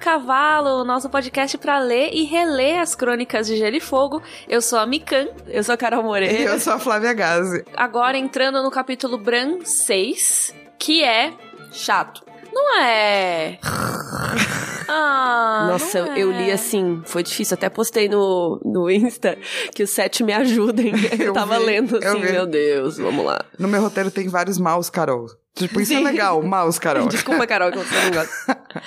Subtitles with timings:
[0.00, 4.22] Cavalo, nosso podcast para ler e reler as crônicas de Gelo e Fogo.
[4.48, 5.28] Eu sou a Mikan.
[5.46, 6.32] Eu sou a Carol Moreira.
[6.32, 7.62] E eu sou a Flávia Gazi.
[7.76, 11.32] Agora entrando no capítulo Bran 6, que é
[11.70, 12.24] chato.
[12.52, 13.58] Não é.
[14.92, 16.36] Ah, Nossa, não eu é.
[16.42, 17.54] li assim, foi difícil.
[17.54, 19.38] Até postei no, no Insta
[19.72, 20.92] que os sete me ajudem.
[21.16, 23.44] Eu, Eu tava vi, lendo assim, meu Deus, vamos lá.
[23.56, 25.26] No meu roteiro tem vários maus, Carol.
[25.54, 26.04] Tipo, isso é Sim.
[26.04, 27.08] legal, maus, Carol.
[27.08, 28.60] Desculpa, Carol, que você não gosta.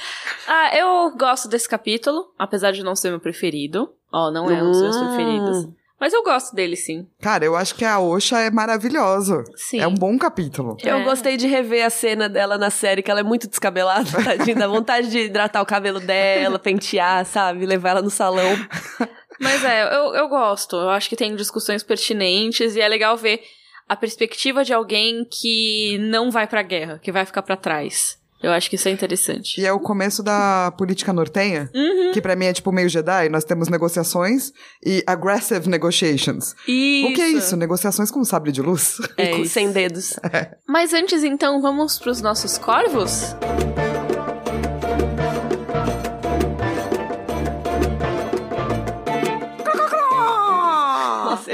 [0.48, 3.90] Ah, eu gosto desse capítulo, apesar de não ser meu preferido.
[4.12, 5.08] Ó, não é um dos meus Hum.
[5.08, 5.68] preferidos.
[6.00, 7.08] Mas eu gosto dele sim.
[7.22, 9.42] Cara, eu acho que a Osha é maravilhosa.
[9.56, 9.80] Sim.
[9.80, 10.76] É um bom capítulo.
[10.84, 11.04] Eu É.
[11.04, 14.56] gostei de rever a cena dela na série, que ela é muito descabelada, tadinha.
[14.56, 17.66] Dá vontade de hidratar o cabelo dela, pentear, sabe?
[17.66, 18.50] Levar ela no salão.
[19.40, 20.76] Mas é, eu, eu gosto.
[20.76, 23.42] Eu acho que tem discussões pertinentes e é legal ver
[23.88, 28.18] a perspectiva de alguém que não vai pra guerra, que vai ficar pra trás.
[28.42, 29.62] Eu acho que isso é interessante.
[29.62, 32.12] E é o começo da política nortenha, Uhum.
[32.12, 33.30] que pra mim é tipo meio Jedi.
[33.30, 34.52] Nós temos negociações
[34.86, 36.54] e aggressive negotiations.
[36.68, 37.08] Isso.
[37.08, 37.56] O que é isso?
[37.56, 38.98] Negociações com sabre de luz?
[39.18, 40.20] É e com- sem dedos.
[40.68, 43.34] Mas antes, então, vamos pros nossos corvos?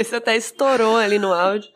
[0.00, 1.68] Esse até estourou ali no áudio.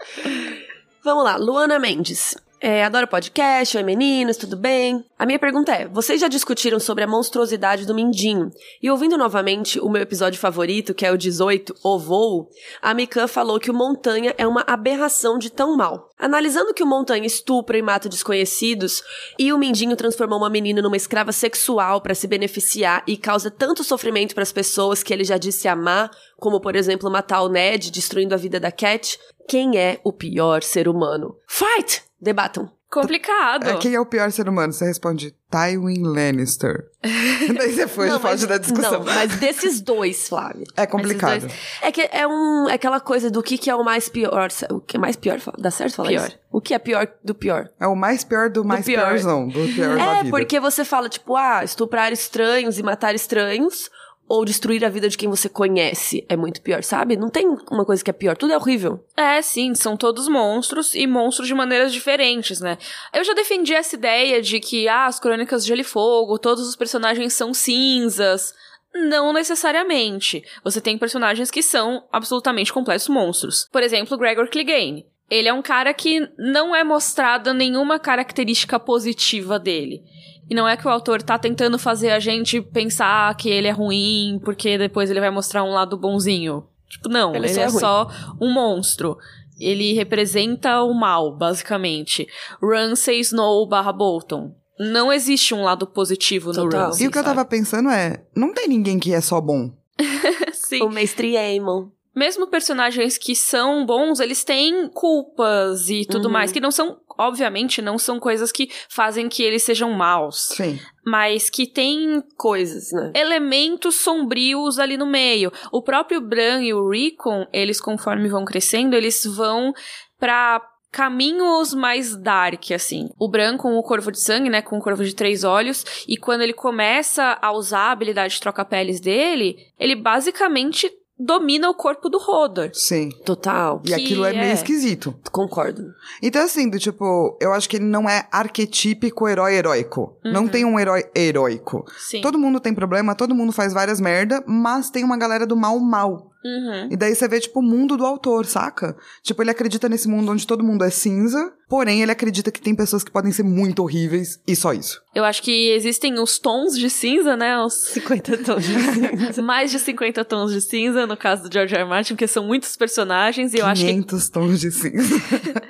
[1.05, 2.34] Vamos lá, Luana Mendes.
[2.67, 5.05] É, adoro podcast, oi meninos, tudo bem?
[5.19, 8.51] A minha pergunta é: vocês já discutiram sobre a monstruosidade do Mindinho?
[8.83, 12.48] E ouvindo novamente o meu episódio favorito, que é o 18, O Voo,
[12.81, 16.09] a Mikan falou que o Montanha é uma aberração de tão mal.
[16.19, 19.03] Analisando que o Montanha estupra e mata desconhecidos,
[19.39, 23.85] e o Mindinho transformou uma menina numa escrava sexual para se beneficiar e causa tanto
[23.85, 27.91] sofrimento para as pessoas que ele já disse amar, como por exemplo matar o Ned,
[27.91, 31.36] destruindo a vida da Cat, quem é o pior ser humano?
[31.46, 32.02] Fight!
[32.24, 32.70] Debatam.
[32.90, 33.68] Complicado.
[33.68, 34.73] É, quem é o pior ser humano?
[34.73, 36.85] Você responde Tywin Lannister.
[37.02, 38.92] Daí você foi, Não, mas- da discussão.
[38.92, 40.64] Não, mas desses dois, Flávio.
[40.77, 41.48] É complicado.
[41.83, 44.48] É que é um, é aquela coisa do que, que é o mais pior.
[44.70, 45.40] O que é mais pior?
[45.58, 46.29] Dá certo falar Pior.
[46.29, 46.39] isso?
[46.52, 47.68] O que é pior do pior?
[47.80, 49.07] É o mais pior do mais pior.
[49.08, 50.30] piorzão, do pior da É, vida.
[50.30, 53.90] porque você fala, tipo, ah, estuprar estranhos e matar estranhos,
[54.29, 57.17] ou destruir a vida de quem você conhece é muito pior, sabe?
[57.17, 59.05] Não tem uma coisa que é pior, tudo é horrível.
[59.17, 62.79] É, sim, são todos monstros e monstros de maneiras diferentes, né?
[63.13, 66.67] Eu já defendi essa ideia de que, ah, as crônicas de Gelo e Fogo, todos
[66.67, 68.55] os personagens são cinzas.
[68.95, 70.42] Não necessariamente.
[70.63, 73.68] Você tem personagens que são absolutamente completos monstros.
[73.73, 75.05] Por exemplo, Gregor Clegane.
[75.29, 80.02] Ele é um cara que não é mostrada nenhuma característica positiva dele.
[80.49, 83.71] E não é que o autor tá tentando fazer a gente pensar que ele é
[83.71, 86.65] ruim, porque depois ele vai mostrar um lado bonzinho.
[86.89, 88.11] Tipo, não, Ele ele, só é é só
[88.41, 89.17] um monstro.
[89.59, 92.27] Ele representa o mal, basicamente.
[92.63, 94.55] Ramsay Snow barra Bolton.
[94.79, 96.87] Não existe um lado positivo no Total.
[96.87, 97.37] Ramsay, E o que eu sabe?
[97.37, 99.71] tava pensando é, não tem ninguém que é só bom.
[100.53, 100.83] Sim.
[100.83, 101.89] O mestre Aemon.
[102.14, 106.33] Mesmo personagens que são bons, eles têm culpas e tudo Uhum.
[106.33, 110.79] mais, que não são, obviamente, não são coisas que fazem que eles sejam maus, Sim.
[111.05, 113.13] mas que têm Coisas, né?
[113.17, 115.52] elementos sombrios ali no meio.
[115.73, 119.73] O próprio Bran e o Rickon, eles conforme vão crescendo, eles vão
[120.19, 120.61] pra
[120.92, 123.08] caminhos mais dark, assim.
[123.19, 126.17] O Bran com o Corvo de Sangue, né, com o Corvo de Três Olhos, e
[126.17, 130.88] quando ele começa a usar a habilidade de troca-peles dele, ele basicamente
[131.19, 132.70] domina o corpo do Hodor.
[132.73, 133.11] Sim.
[133.25, 133.81] Total.
[133.85, 134.52] E aquilo é meio é.
[134.52, 135.14] esquisito.
[135.31, 135.94] Concordo.
[136.23, 140.17] Então, assim, do tipo, eu acho que ele não é arquetípico herói heróico.
[140.25, 140.32] Uhum.
[140.32, 141.85] Não tem um herói heróico.
[141.99, 142.20] Sim.
[142.20, 145.79] Todo mundo tem problema, todo mundo faz várias merda, mas tem uma galera do mal
[145.79, 146.33] mal.
[146.44, 146.88] Uhum.
[146.91, 148.94] E daí você vê, tipo, o mundo do autor, saca?
[149.23, 152.75] Tipo, ele acredita nesse mundo onde todo mundo é cinza, porém ele acredita que tem
[152.75, 155.03] pessoas que podem ser muito horríveis e só isso.
[155.15, 157.59] Eu acho que existem os tons de cinza, né?
[157.59, 159.41] Os 50 tons de cinza.
[159.43, 161.82] mais de 50 tons de cinza, no caso do George R.
[161.82, 161.88] R.
[161.88, 165.14] Martin, porque são muitos personagens, e eu acho que 500 tons de cinza.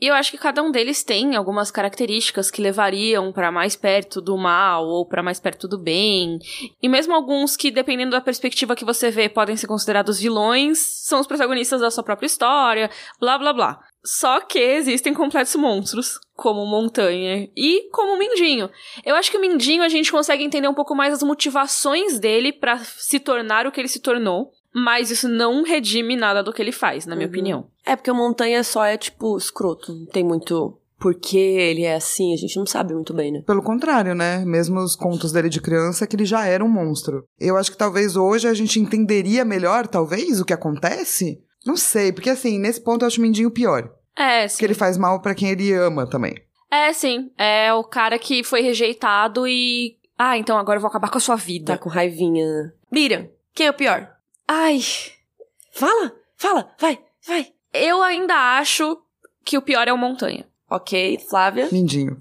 [0.00, 4.20] E eu acho que cada um deles tem algumas características que levariam pra mais perto
[4.20, 6.38] do mal ou pra mais perto do bem.
[6.80, 11.20] E mesmo alguns que, dependendo da perspectiva que você vê, podem ser considerados vilões, são
[11.20, 13.80] os protagonistas da sua própria história, blá blá blá.
[14.04, 18.70] Só que existem completos monstros, como Montanha e como o Mindinho.
[19.04, 22.52] Eu acho que o Mindinho a gente consegue entender um pouco mais as motivações dele
[22.52, 24.52] pra se tornar o que ele se tornou.
[24.72, 27.32] Mas isso não redime nada do que ele faz, na minha Uhum.
[27.32, 27.70] opinião.
[27.86, 29.92] É porque o Montanha só é, tipo, escroto.
[29.94, 33.42] Não tem muito por que ele é assim, a gente não sabe muito bem, né?
[33.46, 34.44] Pelo contrário, né?
[34.44, 37.24] Mesmo os contos dele de criança, que ele já era um monstro.
[37.38, 41.42] Eu acho que talvez hoje a gente entenderia melhor, talvez, o que acontece.
[41.64, 43.90] Não sei, porque assim, nesse ponto eu acho o Mindinho pior.
[44.16, 44.54] É, sim.
[44.56, 46.34] Porque ele faz mal pra quem ele ama também.
[46.70, 47.30] É, sim.
[47.38, 51.20] É o cara que foi rejeitado e Ah, então agora eu vou acabar com a
[51.20, 51.74] sua vida.
[51.74, 52.72] Tá com raivinha.
[52.90, 54.10] Miriam, quem é o pior?
[54.46, 54.80] Ai,
[55.72, 57.52] Fala, fala, vai, vai.
[57.72, 58.98] eu ainda acho
[59.44, 60.44] que o pior é o Montanha.
[60.70, 61.68] Ok, Flávia.
[61.72, 62.18] Mindinho.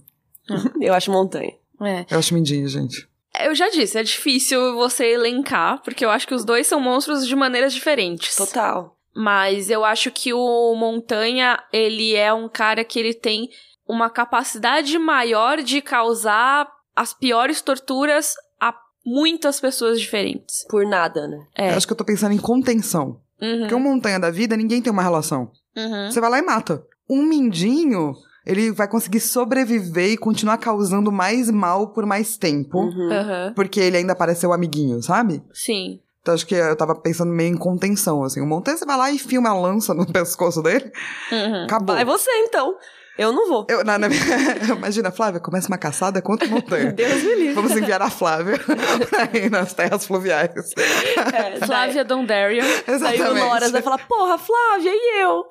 [0.79, 1.53] Eu acho montanha.
[1.81, 2.05] É.
[2.09, 3.07] Eu acho mindinho, gente.
[3.39, 7.27] Eu já disse, é difícil você elencar, porque eu acho que os dois são monstros
[7.27, 8.35] de maneiras diferentes.
[8.35, 8.97] Total.
[9.15, 13.49] Mas eu acho que o Montanha, ele é um cara que ele tem
[13.87, 18.73] uma capacidade maior de causar as piores torturas a
[19.05, 20.65] muitas pessoas diferentes.
[20.67, 21.45] Por nada, né?
[21.55, 21.71] É.
[21.71, 23.21] Eu acho que eu tô pensando em contenção.
[23.39, 25.51] Uhum, Porque um montanha da vida, ninguém tem uma relação.
[25.75, 26.11] uhum.
[26.11, 26.83] Você vai lá e mata.
[27.07, 28.15] Um mindinho,
[28.47, 32.79] ele vai conseguir sobreviver e continuar causando mais mal por mais tempo.
[32.79, 33.11] Uhum.
[33.11, 33.53] Aham.
[33.55, 35.43] Porque ele ainda parece ser o amiguinho, sabe?
[35.53, 35.99] Sim.
[36.21, 38.41] Então acho que eu tava pensando meio em contenção, assim.
[38.41, 40.91] O montanha, você vai lá e filma a lança no pescoço dele.
[41.31, 41.63] Uhum.
[41.65, 41.95] Acabou.
[41.95, 42.75] Vai você, então.
[43.17, 43.65] Eu não vou.
[43.67, 44.07] Eu, na, na-
[44.77, 46.91] imagina, Flávia, começa uma caçada contra o montanha.
[46.93, 47.53] Deus me livre.
[47.53, 50.51] Vamos enviar a Flávia pra ir nas terras fluviais.
[51.33, 52.63] É, Flávia Dondarian.
[53.01, 55.45] Daí uma hora vai falar, porra, Flávia, e eu?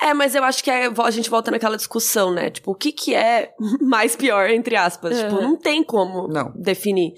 [0.00, 2.50] É, mas eu acho que é- a gente volta naquela discussão, né?
[2.50, 5.18] Tipo, o que que é mais pior, entre aspas?
[5.18, 5.42] Tipo, Uhum.
[5.42, 6.52] não tem como Não.
[6.54, 7.12] definir.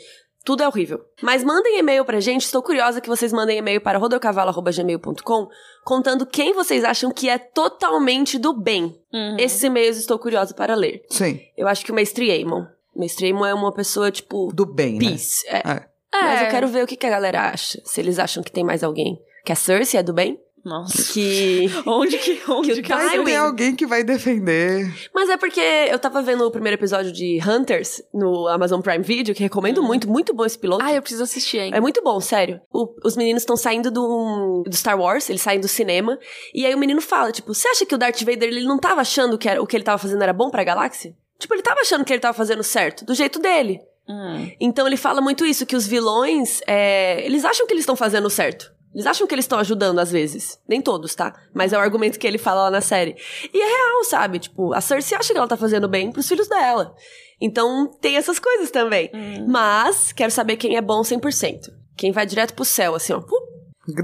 [0.44, 1.00] Tudo é horrível.
[1.22, 2.42] Mas mandem e-mail pra gente.
[2.44, 5.48] Estou curiosa que vocês mandem e-mail para rodocavalo.gmail.com
[5.84, 8.96] contando quem vocês acham que é totalmente do bem.
[9.12, 9.36] Uhum.
[9.40, 11.04] Esses e-mails estou curiosa para ler.
[11.10, 12.64] Sim, Eu acho que o Mestre Aemon.
[12.94, 15.10] O Mestre Aemon é uma pessoa, tipo, do bem, né?
[15.10, 15.44] peace.
[15.48, 15.56] É.
[15.58, 15.86] É.
[16.12, 17.80] Mas eu quero ver o que, que a galera acha.
[17.84, 19.18] Se eles acham que tem mais alguém.
[19.44, 20.40] Que a Cersei é do bem?
[20.66, 21.12] Nossa.
[21.12, 21.70] Que.
[21.86, 24.92] Onde que, onde Que que, Vai Tywin- ter alguém que vai defender.
[25.14, 29.32] Mas é porque eu tava vendo o primeiro episódio de Hunters no Amazon Prime Video,
[29.34, 30.84] que recomendo muito, muito bom esse piloto.
[30.84, 31.76] Ah, eu preciso assistir ainda.
[31.76, 32.60] É muito bom, sério.
[32.72, 36.18] O- os meninos estão saindo do, do Star Wars, eles saem do cinema,
[36.52, 39.00] e aí o menino fala, tipo, você acha que o Darth Vader ele não tava
[39.02, 41.14] achando que era, o que ele tava fazendo era bom pra galáxia?
[41.38, 43.78] Tipo, ele tava achando que ele tava fazendo certo, do jeito dele.
[44.08, 44.50] Hum.
[44.60, 48.28] Então ele fala muito isso, que os vilões, é, eles acham que eles estão fazendo
[48.30, 48.74] certo.
[48.96, 50.58] Eles acham que eles estão ajudando às vezes.
[50.66, 51.38] Nem todos, tá?
[51.52, 53.14] Mas é o argumento que ele fala lá na série.
[53.52, 54.38] E é real, sabe?
[54.38, 56.94] Tipo, a Cersei acha que ela tá fazendo bem pros filhos dela.
[57.38, 59.10] Então tem essas coisas também.
[59.46, 61.70] Mas quero saber quem é bom 100%.
[61.94, 63.20] Quem vai direto pro céu, assim, ó.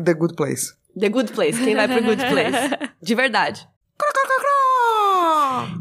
[0.05, 0.75] The Good Place.
[1.01, 1.65] The Good Place.
[1.65, 2.93] Quem vai pro Good Place.
[3.01, 3.67] De verdade.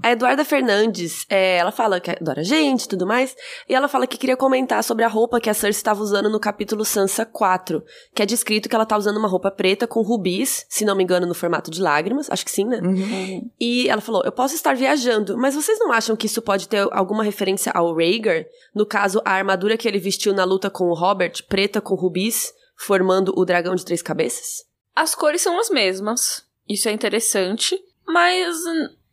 [0.03, 3.35] A Eduarda Fernandes, é, ela fala que adora a gente e tudo mais,
[3.67, 6.39] e ela fala que queria comentar sobre a roupa que a Cersei estava usando no
[6.39, 7.83] capítulo Sansa 4,
[8.13, 11.03] que é descrito que ela tá usando uma roupa preta com rubis, se não me
[11.03, 12.79] engano, no formato de lágrimas, acho que sim, né?
[12.81, 13.49] Uhum.
[13.59, 16.87] E ela falou: Eu posso estar viajando, mas vocês não acham que isso pode ter
[16.91, 18.45] alguma referência ao Rhaegar?
[18.73, 22.53] No caso, a armadura que ele vestiu na luta com o Robert, preta com rubis,
[22.75, 24.65] formando o dragão de três cabeças?
[24.95, 26.43] As cores são as mesmas.
[26.67, 27.79] Isso é interessante.
[28.05, 28.57] Mas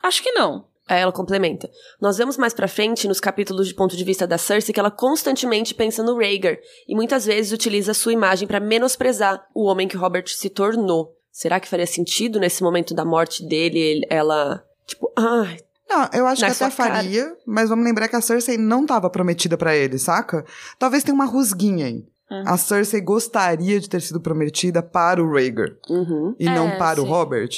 [0.08, 0.66] acho que não.
[0.88, 1.68] Aí ela complementa.
[2.00, 4.90] Nós vemos mais pra frente, nos capítulos de ponto de vista da Cersei, que ela
[4.90, 6.56] constantemente pensa no Rhaegar
[6.88, 11.14] e muitas vezes utiliza sua imagem pra menosprezar o homem que Robert se tornou.
[11.30, 15.58] Será que faria sentido nesse momento da morte dele, ele- ela, tipo, ai,
[15.90, 16.94] Não, eu acho Na que até cara.
[16.96, 20.44] faria, mas vamos lembrar que a Cersei não tava prometida pra ele, saca?
[20.78, 22.04] Talvez tenha uma rusguinha aí.
[22.30, 22.42] Uhum.
[22.46, 26.34] A Cersei gostaria de ter sido prometida para o Rhaegar uhum.
[26.38, 27.08] e É, não para o sim.
[27.10, 27.50] Robert.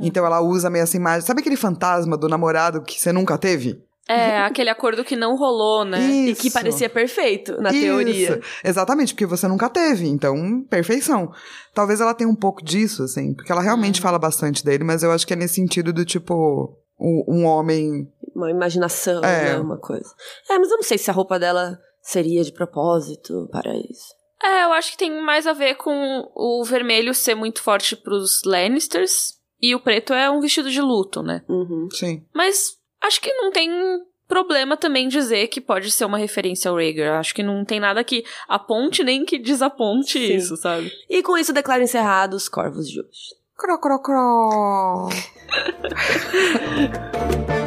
[0.00, 1.26] Então ela usa meio essa imagem.
[1.26, 3.82] Sabe aquele fantasma do namorado que você nunca teve?
[4.06, 5.98] É, aquele acordo que não rolou, né?
[5.98, 6.30] Isso.
[6.32, 7.80] E que parecia perfeito, na Isso.
[7.80, 8.40] teoria.
[8.62, 10.06] Exatamente, porque você nunca teve.
[10.06, 11.32] Então, perfeição.
[11.72, 15.10] Talvez ela tenha um pouco disso, assim, porque ela realmente fala bastante dele, mas eu
[15.10, 16.76] acho que é nesse sentido do tipo.
[17.00, 18.08] Um homem.
[18.36, 19.54] Uma imaginação, É.
[19.54, 20.08] né, uma coisa.
[20.50, 24.14] É, mas eu não sei se a roupa dela seria de propósito para isso.
[24.42, 28.42] É, eu acho que tem mais a ver com o vermelho ser muito forte pros
[28.44, 31.42] Lannisters e o preto é um vestido de luto, né?
[31.48, 31.88] Uhum.
[31.90, 32.24] Sim.
[32.34, 33.70] Mas acho que não tem
[34.26, 37.18] problema também dizer que pode ser uma referência ao Rhaegar.
[37.18, 40.34] Acho que não tem nada que aponte nem que desaponte Sim.
[40.34, 40.90] isso, sabe?
[41.08, 43.34] E com isso declaro encerrados os corvos de hoje.
[43.56, 45.08] Cro, cro, cro.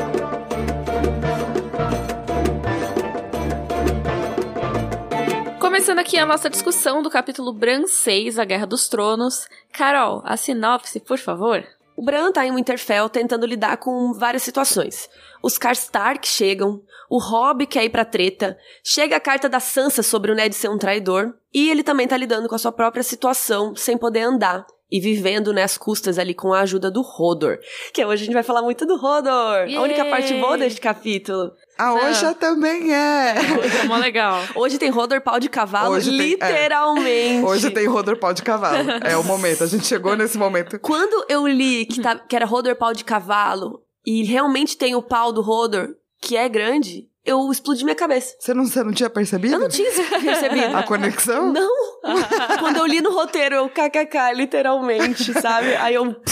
[5.77, 9.47] Começando aqui a nossa discussão do capítulo Bran 6, A Guerra dos Tronos.
[9.71, 11.63] Carol, a sinopse, por favor.
[11.97, 15.09] O Bran tá em Winterfell tentando lidar com várias situações.
[15.41, 20.31] Os Karstark chegam, o Robb quer ir pra treta, chega a carta da Sansa sobre
[20.31, 23.75] o Ned ser um traidor, e ele também tá lidando com a sua própria situação
[23.75, 24.63] sem poder andar.
[24.89, 27.57] E vivendo, né, as custas ali com a ajuda do Hodor.
[27.93, 29.67] Que hoje a gente vai falar muito do Hodor.
[29.75, 30.09] A única Yay!
[30.09, 31.51] parte boa deste capítulo.
[31.77, 33.35] A Osha também é.
[33.81, 34.41] É mó legal.
[34.55, 36.23] Hoje tem Hodor pau de cavalo, Hoje tem- é.
[36.29, 37.45] literalmente.
[37.45, 38.89] Hoje tem Rodor Pau de Cavalo.
[39.03, 39.63] É o momento.
[39.63, 40.79] A gente chegou nesse momento.
[40.79, 45.01] Quando eu li que, tá, que era Hodor pau de cavalo e realmente tem o
[45.03, 45.89] pau do Hodor,
[46.19, 48.35] que é grande, eu explodi minha cabeça.
[48.39, 49.53] Você não, você não tinha percebido?
[49.55, 50.75] Eu não tinha percebido.
[50.77, 51.51] A conexão?
[51.53, 51.86] Não!
[52.59, 55.75] Quando eu li no roteiro, eu kkk, literalmente, sabe?
[55.75, 56.15] Aí eu.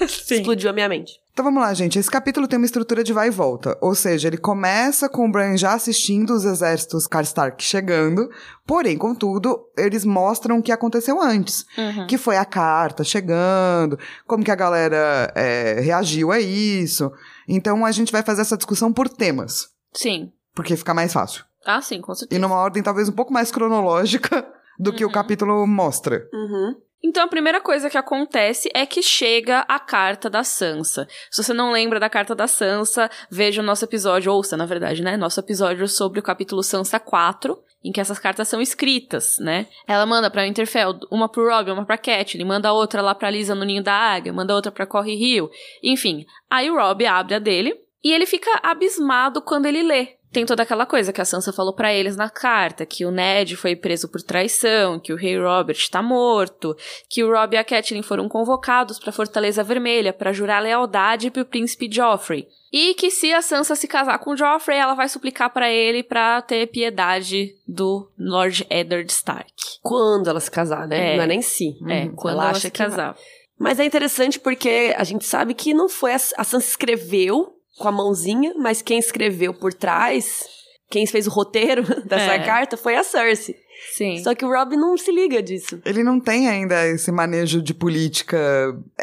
[0.00, 1.20] explodiu a minha mente.
[1.32, 1.98] Então vamos lá, gente.
[1.98, 3.78] Esse capítulo tem uma estrutura de vai e volta.
[3.80, 8.28] Ou seja, ele começa com o Bran já assistindo os exércitos Karstark chegando.
[8.66, 11.64] Porém, contudo, eles mostram o que aconteceu antes.
[11.78, 12.06] Uhum.
[12.06, 17.10] Que foi a carta chegando, como que a galera é, reagiu a isso.
[17.48, 19.68] Então a gente vai fazer essa discussão por temas.
[19.94, 20.32] Sim.
[20.54, 21.44] Porque fica mais fácil.
[21.64, 22.40] Ah, sim, com E certeza.
[22.42, 24.46] numa ordem talvez um pouco mais cronológica
[24.78, 26.28] do que o capítulo mostra.
[26.32, 26.74] Uhum.
[27.04, 31.08] Então a primeira coisa que acontece é que chega a carta da Sansa.
[31.30, 35.02] Se você não lembra da carta da Sansa, veja o nosso episódio, ouça na verdade,
[35.02, 35.16] né?
[35.16, 39.66] Nosso episódio sobre o capítulo Sansa 4, em que essas cartas são escritas, né?
[39.88, 43.52] Ela manda pra Winterfell, uma pro Robb, uma pra Catelyn, manda outra lá pra Lisa
[43.52, 45.50] no Ninho da Águia, manda outra pra Corre Rio.
[45.82, 47.74] Enfim, aí o Robb abre a dele
[48.04, 50.21] e ele fica abismado quando ele lê.
[50.32, 53.54] Tem toda aquela coisa que a Sansa falou pra eles na carta, que o Ned
[53.56, 56.74] foi preso por traição, que o rei Robert tá morto,
[57.08, 61.44] que o Robb e a Catelyn foram convocados pra Fortaleza Vermelha pra jurar lealdade pro
[61.44, 62.46] príncipe Joffrey.
[62.72, 66.40] E que se a Sansa se casar com Joffrey, ela vai suplicar pra ele pra
[66.40, 69.52] ter piedade do Lord Eddard Stark.
[69.82, 71.12] Quando ela se casar, né?
[71.12, 71.16] É.
[71.18, 71.76] não é nem se.
[71.88, 72.14] É, Uhum.
[72.16, 72.88] quando ela ela, acha se vai.
[72.88, 73.16] casar.
[73.58, 77.88] Mas é interessante porque a gente sabe que não foi a, a Sansa escreveu com
[77.88, 80.44] a mãozinha, mas quem escreveu por trás,
[80.90, 82.44] quem fez o roteiro dessa É.
[82.44, 83.56] carta foi a Cersei.
[83.96, 84.22] Sim.
[84.22, 85.80] Só que o Rob não se liga disso.
[85.84, 88.38] Ele não tem ainda esse manejo de política.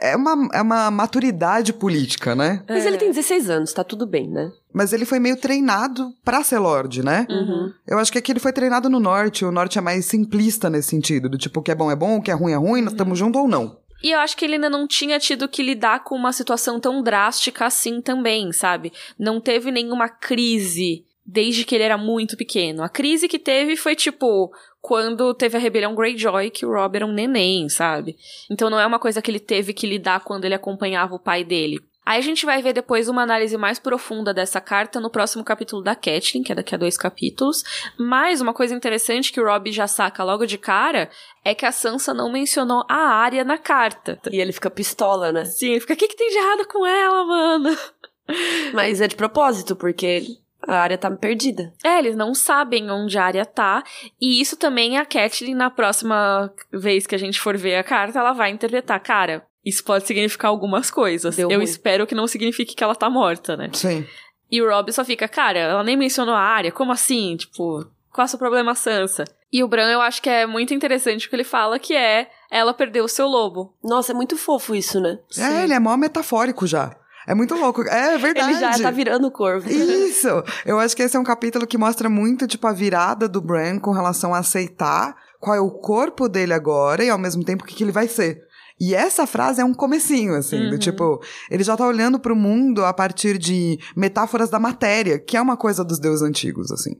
[0.02, 2.64] É uma, é uma maturidade política, né?
[2.70, 2.88] Mas É.
[2.88, 4.50] ele tem 16 anos, tá tudo bem, né?
[4.74, 7.28] Mas ele foi meio treinado pra ser Lorde, né?
[7.30, 7.74] Uhum.
[7.86, 9.44] Eu acho que aqui ele foi treinado no Norte.
[9.44, 11.28] O Norte é mais simplista nesse sentido.
[11.28, 12.94] Do tipo, o que é bom é bom, o que é ruim é ruim, nós
[12.94, 13.78] estamos juntos ou não.
[14.02, 17.04] E eu acho que ele ainda não tinha tido que lidar com uma situação tão
[17.04, 18.94] drástica assim também, sabe?
[19.18, 22.82] Não teve nenhuma crise desde que ele era muito pequeno.
[22.82, 24.52] A crise que teve foi tipo
[24.82, 28.16] quando teve a rebelião Greyjoy, que o Rob era um neném, sabe?
[28.50, 31.44] Então não é uma coisa que ele teve que lidar quando ele acompanhava o pai
[31.44, 31.80] dele.
[32.10, 35.84] Aí a gente vai ver depois uma análise mais profunda dessa carta no próximo capítulo
[35.84, 37.64] da Catelyn, que é daqui a dois capítulos.
[38.00, 41.08] Mas uma coisa interessante que o Rob já saca logo de cara
[41.46, 44.20] é que a Sansa não mencionou a área na carta.
[44.32, 45.46] E ele fica pistola, né?
[45.46, 47.78] Sim, ele fica, o que, que tem de errado com ela, mano?
[48.74, 50.24] Mas é de propósito, porque
[50.68, 51.72] a área tá perdida.
[51.84, 53.84] É, eles não sabem onde a área tá.
[54.20, 58.18] E isso também a Catelyn, na próxima vez que a gente for ver a carta,
[58.18, 59.00] ela vai interpretar.
[59.00, 61.36] Cara, isso pode significar algumas coisas.
[61.36, 61.66] Deu Eu ruim.
[61.66, 63.70] espero que não signifique que ela tá morta, né?
[63.74, 64.06] Sim.
[64.52, 67.36] E o Rob só fica, cara, ela nem mencionou a área, como assim?
[67.38, 69.26] Tipo, qual é o seu problema, Sansa?
[69.52, 72.28] E o Bran, eu acho que é muito interessante o que ele fala, que é
[72.52, 73.76] ela perdeu o seu lobo.
[73.84, 75.20] Nossa, é muito fofo isso, né?
[75.38, 76.96] É, ele é mó metafórico já.
[77.28, 77.82] É muito louco.
[77.84, 78.52] É verdade.
[78.52, 79.70] Ele já tá virando o corvo.
[79.70, 80.28] Isso!
[80.66, 83.80] Eu acho que esse é um capítulo que mostra muito, tipo, a virada do Bran
[83.80, 87.68] com relação a aceitar qual é o corpo dele agora e ao mesmo tempo o
[87.68, 88.42] que, que ele vai ser.
[88.80, 91.22] E essa frase é um comecinho, assim, do tipo,
[91.52, 95.58] ele já tá olhando pro mundo a partir de metáforas da matéria, que é uma
[95.58, 96.96] coisa dos deuses antigos, assim.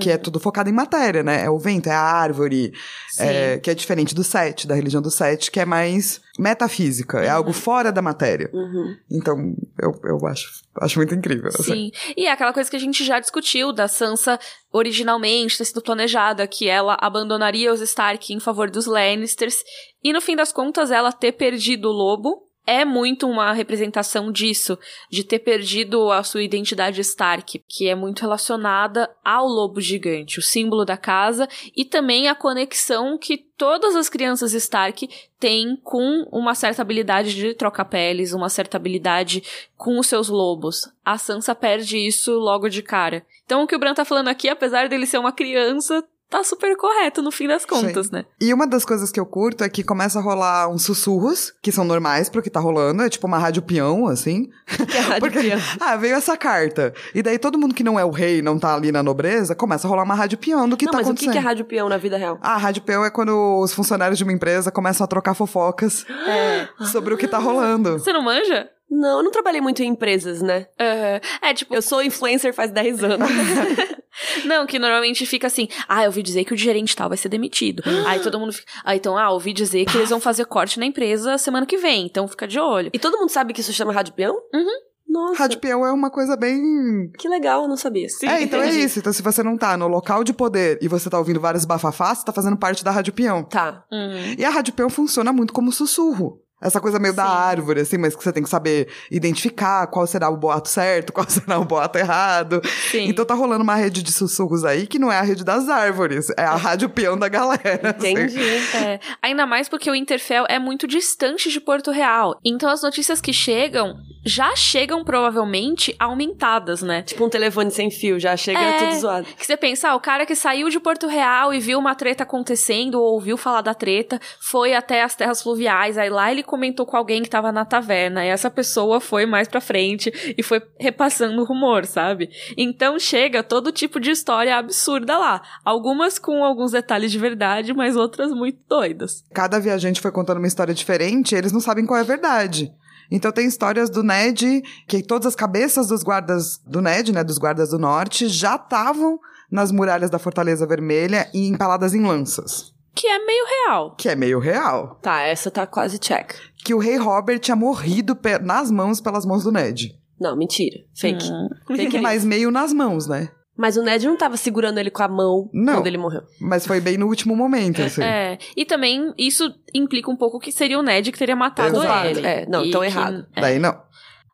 [0.00, 1.44] Que é tudo focado em matéria, né?
[1.44, 2.72] É o vento, é a árvore,
[3.18, 7.28] é, que é diferente do Sete, da religião do Sete, que é mais metafísica, é
[7.28, 8.50] algo fora da matéria.
[8.52, 8.96] Uhum.
[9.10, 11.48] Então, eu, eu acho, acho muito incrível.
[11.48, 11.62] assim.
[11.62, 11.90] Sim.
[12.16, 14.38] E é aquela coisa que a gente já discutiu da Sansa
[14.72, 19.56] originalmente ter sido planejada, que ela abandonaria os Stark em favor dos Lannisters.
[20.02, 24.76] E no fim das contas, ela ter perdido o lobo é muito uma representação disso,
[25.08, 30.42] de ter perdido a sua identidade Stark, que é muito relacionada ao lobo gigante, o
[30.42, 35.08] símbolo da casa, e também a conexão que todas as crianças Stark
[35.38, 39.42] têm com uma certa habilidade de trocar peles, uma certa habilidade
[39.76, 40.90] com os seus lobos.
[41.04, 43.24] A Sansa perde isso logo de cara.
[43.44, 46.76] Então o que o Bran tá falando aqui, apesar dele ser uma criança, tá super
[46.76, 48.12] correto no fim das contas, Sim.
[48.12, 48.24] né?
[48.40, 51.70] E uma das coisas que eu curto é que começa a rolar uns sussurros, que
[51.72, 54.48] são normais pro que tá rolando, é tipo uma rádio peão, assim.
[54.86, 55.60] Que é a rádio Porque, peão.
[55.80, 56.92] ah, veio essa carta.
[57.14, 59.86] E daí todo mundo que não é o rei, não tá ali na nobreza, começa
[59.86, 61.32] a rolar uma rádio peão do que não, tá mas o acontecendo.
[61.32, 62.38] que que é rádio peão na vida real?
[62.42, 66.04] Ah, rádio peão é quando os funcionários de uma empresa começam a trocar fofocas
[66.92, 67.98] sobre o que tá rolando.
[67.98, 68.68] Você não manja?
[68.90, 70.66] Não, eu não trabalhei muito em empresas, né?
[70.78, 73.28] É, é tipo, Eu sou influencer faz 10 anos.
[74.46, 77.28] Não, que normalmente fica assim, ah, eu ouvi dizer que o gerente tal vai ser
[77.28, 77.82] demitido.
[78.06, 80.86] Aí todo mundo fica, ah, então, ah, ouvi dizer que eles vão fazer corte na
[80.86, 82.90] empresa semana que vem, então fica de olho.
[82.92, 84.34] e todo mundo sabe que isso chama rádio peão?
[84.54, 84.86] Uhum.
[85.08, 88.06] Nossa, Rádio peão é uma coisa bem que legal, eu não sabia.
[88.24, 88.84] é, então é entendi.
[88.84, 88.98] isso.
[88.98, 92.18] Então, se você não tá no local de poder e você tá ouvindo vários bafafás,
[92.18, 93.44] você tá fazendo parte da Rádio Peão.
[93.44, 93.84] Tá.
[93.90, 94.34] Uhum.
[94.36, 96.42] E a Rádio Peão funciona muito como sussurro.
[96.60, 97.30] Essa coisa meio da Sim.
[97.30, 101.28] árvore, assim, mas que você tem que saber identificar qual será o boato certo, qual
[101.28, 102.60] será o boato errado.
[102.90, 103.08] Sim.
[103.08, 106.30] Então tá rolando uma rede de sussurros aí que não é a rede das árvores,
[106.36, 107.94] é a rádio peão da galera.
[107.96, 108.10] assim.
[108.12, 108.40] Entendi.
[108.74, 112.38] É, ainda mais porque o Interfell é muito distante de Porto Real.
[112.44, 113.94] Então as notícias que chegam
[114.24, 117.02] já chegam provavelmente aumentadas, né?
[117.02, 118.78] Tipo um telefone sem fio, já chega É.
[118.78, 119.26] tudo zoado.
[119.36, 122.24] Que você pensa, ah, o cara que saiu de Porto Real e viu uma treta
[122.24, 126.86] acontecendo, ou ouviu falar da treta, foi até as terras fluviais, aí lá ele comentou
[126.86, 130.62] com alguém que tava na taverna, e essa pessoa foi mais pra frente e foi
[130.78, 132.30] repassando o rumor, sabe?
[132.56, 135.42] Então chega todo tipo de história absurda lá.
[135.64, 139.24] Algumas com alguns detalhes de verdade, mas outras muito doidas.
[139.34, 142.72] Cada viajante foi contando uma história diferente, eles não sabem qual é a verdade.
[143.10, 147.38] Então tem histórias do Ned, que todas as cabeças dos guardas do Ned, né, dos
[147.38, 149.18] guardas do norte, já estavam
[149.50, 152.74] nas muralhas da Fortaleza Vermelha e empaladas em lanças.
[152.96, 153.94] Que é meio real.
[153.96, 154.98] Que é meio real.
[155.02, 156.32] Tá, essa tá quase check.
[156.64, 159.92] Que o rei Robert tinha morrido nas mãos pelas mãos do Ned.
[160.18, 160.78] Não, mentira.
[160.98, 161.30] Fake.
[161.30, 161.48] Hum.
[161.76, 161.98] Fake.
[161.98, 163.28] Mas meio nas mãos, né?
[163.56, 165.74] Mas o Ned não tava segurando ele com a mão Não.
[165.74, 166.22] quando ele morreu.
[166.40, 168.02] Mas foi bem no último momento, assim.
[168.02, 172.06] É, e também isso implica um pouco que seria o Ned que teria matado Exato.
[172.08, 172.26] ele.
[172.26, 173.26] É, não, E tão que- errado.
[173.34, 173.40] é.
[173.40, 173.78] Daí não.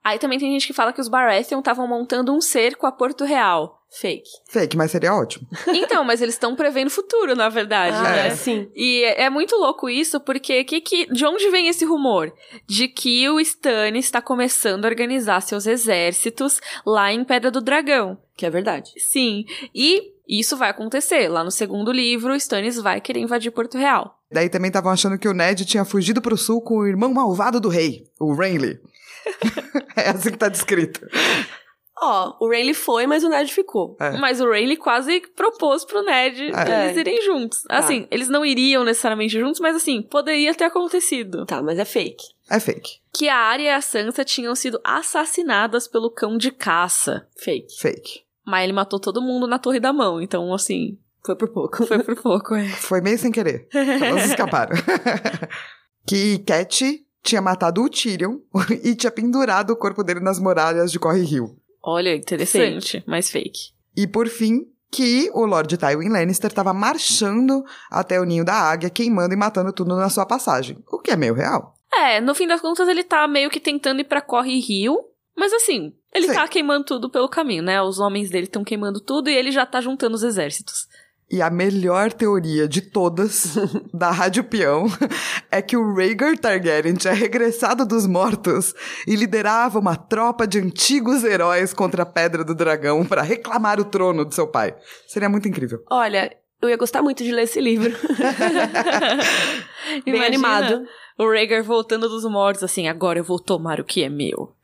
[0.05, 3.25] Aí também tem gente que fala que os Baratheon estavam montando um cerco a Porto
[3.25, 3.79] Real.
[4.01, 4.29] Fake.
[4.49, 5.47] Fake, mas seria ótimo.
[5.69, 8.27] Então, mas eles estão prevendo o futuro, na verdade, Ah, né?
[8.29, 8.31] É.
[8.31, 8.71] sim.
[8.75, 12.33] E é é muito louco isso, porque que, que, de onde vem esse rumor?
[12.67, 18.19] De que o Stannis está começando a organizar seus exércitos lá em Pedra do Dragão.
[18.37, 18.93] Que é verdade.
[18.97, 19.45] Sim,
[19.75, 21.29] e isso vai acontecer.
[21.29, 24.19] Lá no segundo livro, o Stannis vai querer invadir Porto Real.
[24.33, 27.61] Daí também estavam achando que o Ned tinha fugido pro sul com o irmão malvado
[27.61, 28.81] do rei, o Renly.
[29.95, 31.07] é assim que tá descrito.
[32.05, 33.97] Ó, o Rayleigh foi, mas o Ned ficou.
[34.01, 34.11] É.
[34.19, 36.87] Mas o Rayleigh quase propôs pro Ned É.
[36.87, 37.63] eles irem juntos.
[37.69, 41.47] Assim, eles não iriam necessariamente juntos, mas assim, poderia ter acontecido.
[41.47, 42.25] Tá, mas é fake.
[42.51, 42.99] É fake.
[43.15, 47.27] Que a Arya e a Sansa tinham sido assassinadas pelo cão de caça.
[47.39, 47.79] Fake.
[47.79, 48.21] Fake.
[48.45, 51.87] Mas ele matou todo mundo na Torre da Mão, então assim, Foi por pouco.
[51.87, 52.69] foi por pouco, é.
[52.69, 53.69] Foi meio sem querer.
[53.73, 54.75] Elas escaparam.
[56.07, 58.39] que Cat tinha matado o Tyrion
[58.83, 61.57] e tinha pendurado o corpo dele nas muralhas de Corre Rio.
[61.83, 63.73] Olha, interessante, mas fake.
[63.97, 68.91] E por fim, que o Lord Tywin Lannister estava marchando até o ninho da águia,
[68.91, 70.79] queimando e matando tudo na sua passagem.
[70.93, 71.75] O que é meio real.
[71.93, 74.99] É, no fim das contas ele tá meio que tentando ir pra Corre Rio,
[75.37, 76.35] mas assim, ele Sim.
[76.35, 77.81] tá queimando tudo pelo caminho, né?
[77.83, 80.87] Os homens dele estão queimando tudo e ele já tá juntando os exércitos.
[81.33, 83.57] E a melhor teoria de todas
[83.91, 84.85] da Rádio Peão
[85.51, 88.75] é que o Rhaegar Targaryen tinha regressado dos mortos
[89.07, 93.85] e liderava uma tropa de antigos heróis contra a Pedra do Dragão para reclamar o
[93.87, 94.77] trono de seu pai.
[95.07, 95.83] Seria muito incrível.
[95.91, 97.93] Olha, eu ia gostar muito de ler esse livro.
[100.05, 100.87] Bem Imagina animado.
[101.19, 104.55] O Rhaegar voltando dos mortos, assim, agora eu vou tomar o que é meu.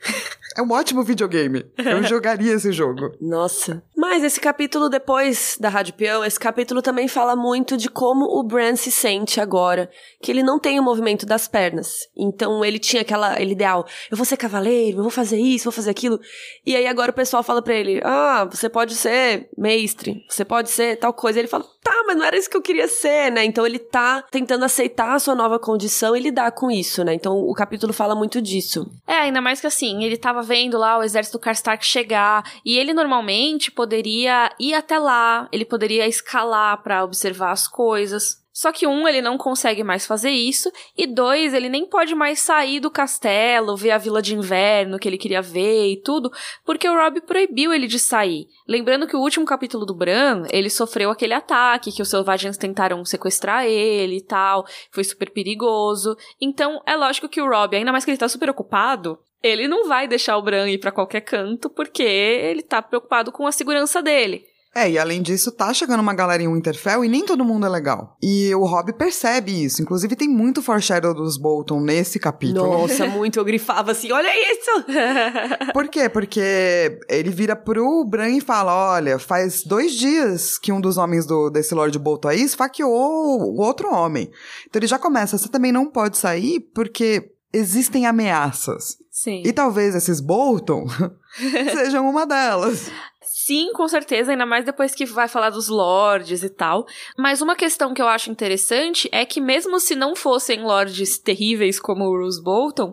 [0.59, 1.65] É um ótimo videogame.
[1.79, 3.13] Eu jogaria esse jogo.
[3.21, 3.81] Nossa.
[3.97, 8.43] Mas esse capítulo depois da Rádio Peão, esse capítulo também fala muito de como o
[8.43, 9.89] Bran se sente agora,
[10.21, 12.09] que ele não tem o movimento das pernas.
[12.17, 15.73] Então ele tinha aquela aquele ideal, eu vou ser cavaleiro, eu vou fazer isso, vou
[15.73, 16.19] fazer aquilo.
[16.67, 20.71] E aí agora o pessoal fala pra ele: "Ah, você pode ser mestre, você pode
[20.71, 21.39] ser tal coisa".
[21.39, 23.45] E ele fala: "Tá, mas não era isso que eu queria ser, né?".
[23.45, 27.15] Então ele tá tentando aceitar a sua nova condição e lidar com isso, né?
[27.15, 28.91] Então o capítulo fala muito disso.
[29.07, 32.95] É, ainda mais que assim, ele tava vendo lá o exército Karstark chegar, e ele
[32.95, 38.39] normalmente poderia ir até lá, ele poderia escalar pra observar as coisas.
[38.51, 42.41] Só que um, ele não consegue mais fazer isso, e dois, ele nem pode mais
[42.41, 46.29] sair do castelo, ver a vila de inverno que ele queria ver e tudo,
[46.65, 48.49] porque o Robb proibiu ele de sair.
[48.67, 53.05] Lembrando que o último capítulo do Bran, ele sofreu aquele ataque, que os selvagens tentaram
[53.05, 56.17] sequestrar ele e tal, foi super perigoso.
[56.41, 59.89] Então, é lógico que o Robb, ainda mais que ele tá super ocupado, ele não
[59.89, 64.03] vai deixar o Bran ir pra qualquer canto, porque ele tá preocupado com a segurança
[64.03, 64.45] dele.
[64.75, 67.69] É, e além disso, tá chegando uma galera em Winterfell e nem todo mundo é
[67.69, 68.17] legal.
[68.23, 69.83] E o Rob percebe isso.
[69.83, 72.83] Inclusive, tem muito foreshadow dos Bolton nesse capítulo.
[72.83, 74.85] Nossa, muito eu grifava assim: "Olha isso!"
[75.73, 76.09] Por quê?
[76.09, 81.27] Porque ele vira pro Bran e fala: olha, faz dois dias que um dos homens
[81.27, 84.31] do, desse Lord Bolton aí esfaqueou o outro homem.
[84.69, 88.97] Então ele já começa, você também não pode sair porque existem ameaças.
[89.21, 89.43] Sim.
[89.45, 90.87] E talvez esses Bolton
[91.75, 92.89] sejam uma delas.
[93.21, 96.87] Sim, com certeza, ainda mais depois que vai falar dos lords e tal.
[97.19, 101.81] Mas uma questão que eu acho interessante é que mesmo se não fossem lords terríveis
[101.81, 102.93] como o Roose Bolton,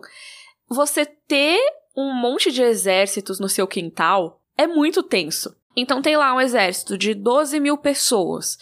[0.68, 1.60] você ter
[1.96, 5.54] um monte de exércitos no seu quintal é muito tenso.
[5.76, 8.58] Então tem lá um exército de 12 mil pessoas.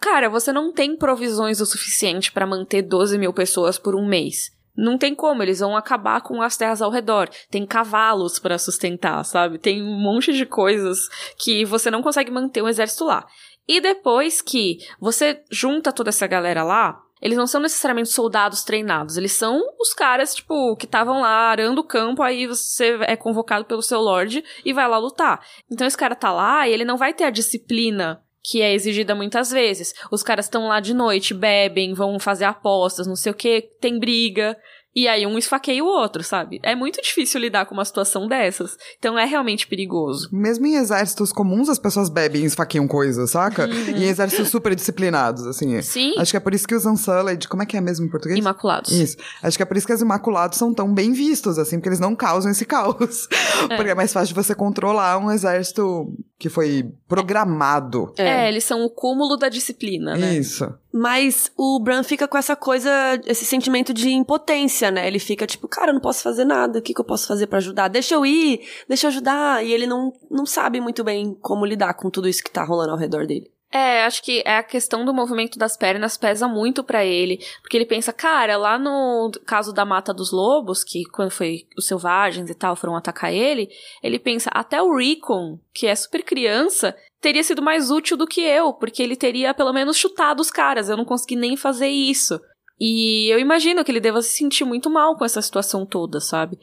[0.00, 4.52] Cara, você não tem provisões o suficiente pra manter 12 mil pessoas por um mês.
[4.76, 7.28] Não tem como, eles vão acabar com as terras ao redor.
[7.50, 9.58] Tem cavalos para sustentar, sabe?
[9.58, 11.08] Tem um monte de coisas
[11.38, 13.26] que você não consegue manter um exército lá.
[13.68, 19.16] E depois que você junta toda essa galera lá, eles não são necessariamente soldados treinados,
[19.16, 23.64] eles são os caras, tipo, que estavam lá arando o campo, aí você é convocado
[23.64, 25.40] pelo seu lord e vai lá lutar.
[25.70, 29.14] Então esse cara tá lá e ele não vai ter a disciplina que é exigida
[29.14, 29.94] muitas vezes.
[30.12, 33.98] Os caras estão lá de noite, bebem, vão fazer apostas, não sei o que, tem
[33.98, 34.54] briga.
[34.94, 36.60] E aí um esfaqueia o outro, sabe?
[36.62, 38.76] É muito difícil lidar com uma situação dessas.
[38.98, 40.28] Então é realmente perigoso.
[40.32, 43.66] Mesmo em exércitos comuns, as pessoas bebem e esfaqueiam coisas, saca?
[43.66, 43.96] Uhum.
[43.96, 45.80] E em exércitos super disciplinados, assim.
[45.82, 46.14] Sim.
[46.18, 48.38] Acho que é por isso que os Unsullied, como é que é mesmo em português?
[48.38, 48.92] Imaculados.
[48.92, 49.16] Isso.
[49.42, 52.00] Acho que é por isso que os Imaculados são tão bem vistos, assim, porque eles
[52.00, 53.28] não causam esse caos.
[53.70, 53.76] É.
[53.76, 58.12] Porque é mais fácil de você controlar um exército que foi programado.
[58.18, 58.48] É.
[58.48, 60.34] eles são o cúmulo da disciplina, né?
[60.34, 60.70] Isso.
[60.96, 62.88] Mas o Bran fica com essa coisa,
[63.26, 65.08] esse sentimento de impotência, né?
[65.08, 67.48] Ele fica tipo, cara, eu não posso fazer nada, o que, que eu posso fazer
[67.48, 67.88] pra ajudar?
[67.88, 69.64] Deixa eu ir, deixa eu ajudar.
[69.64, 72.92] E ele não, não sabe muito bem como lidar com tudo isso que tá rolando
[72.92, 73.50] ao redor dele.
[73.74, 77.76] É, acho que é a questão do movimento das pernas pesa muito pra ele, porque
[77.76, 82.48] ele pensa, cara, lá no caso da mata dos lobos, que quando foi os selvagens
[82.48, 83.68] e tal foram atacar ele,
[84.00, 88.40] ele pensa, até o Rickon, que é super criança, teria sido mais útil do que
[88.40, 92.38] eu, porque ele teria pelo menos chutado os caras, eu não consegui nem fazer isso.
[92.78, 96.58] E eu imagino que ele deva se sentir muito mal com essa situação toda, sabe?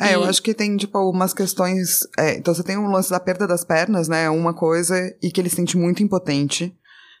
[0.00, 2.00] É, eu E- acho que tem, tipo, umas questões.
[2.18, 4.28] é, então você tem um lance da perda das pernas, né?
[4.30, 6.74] Uma coisa, e que ele se sente muito impotente.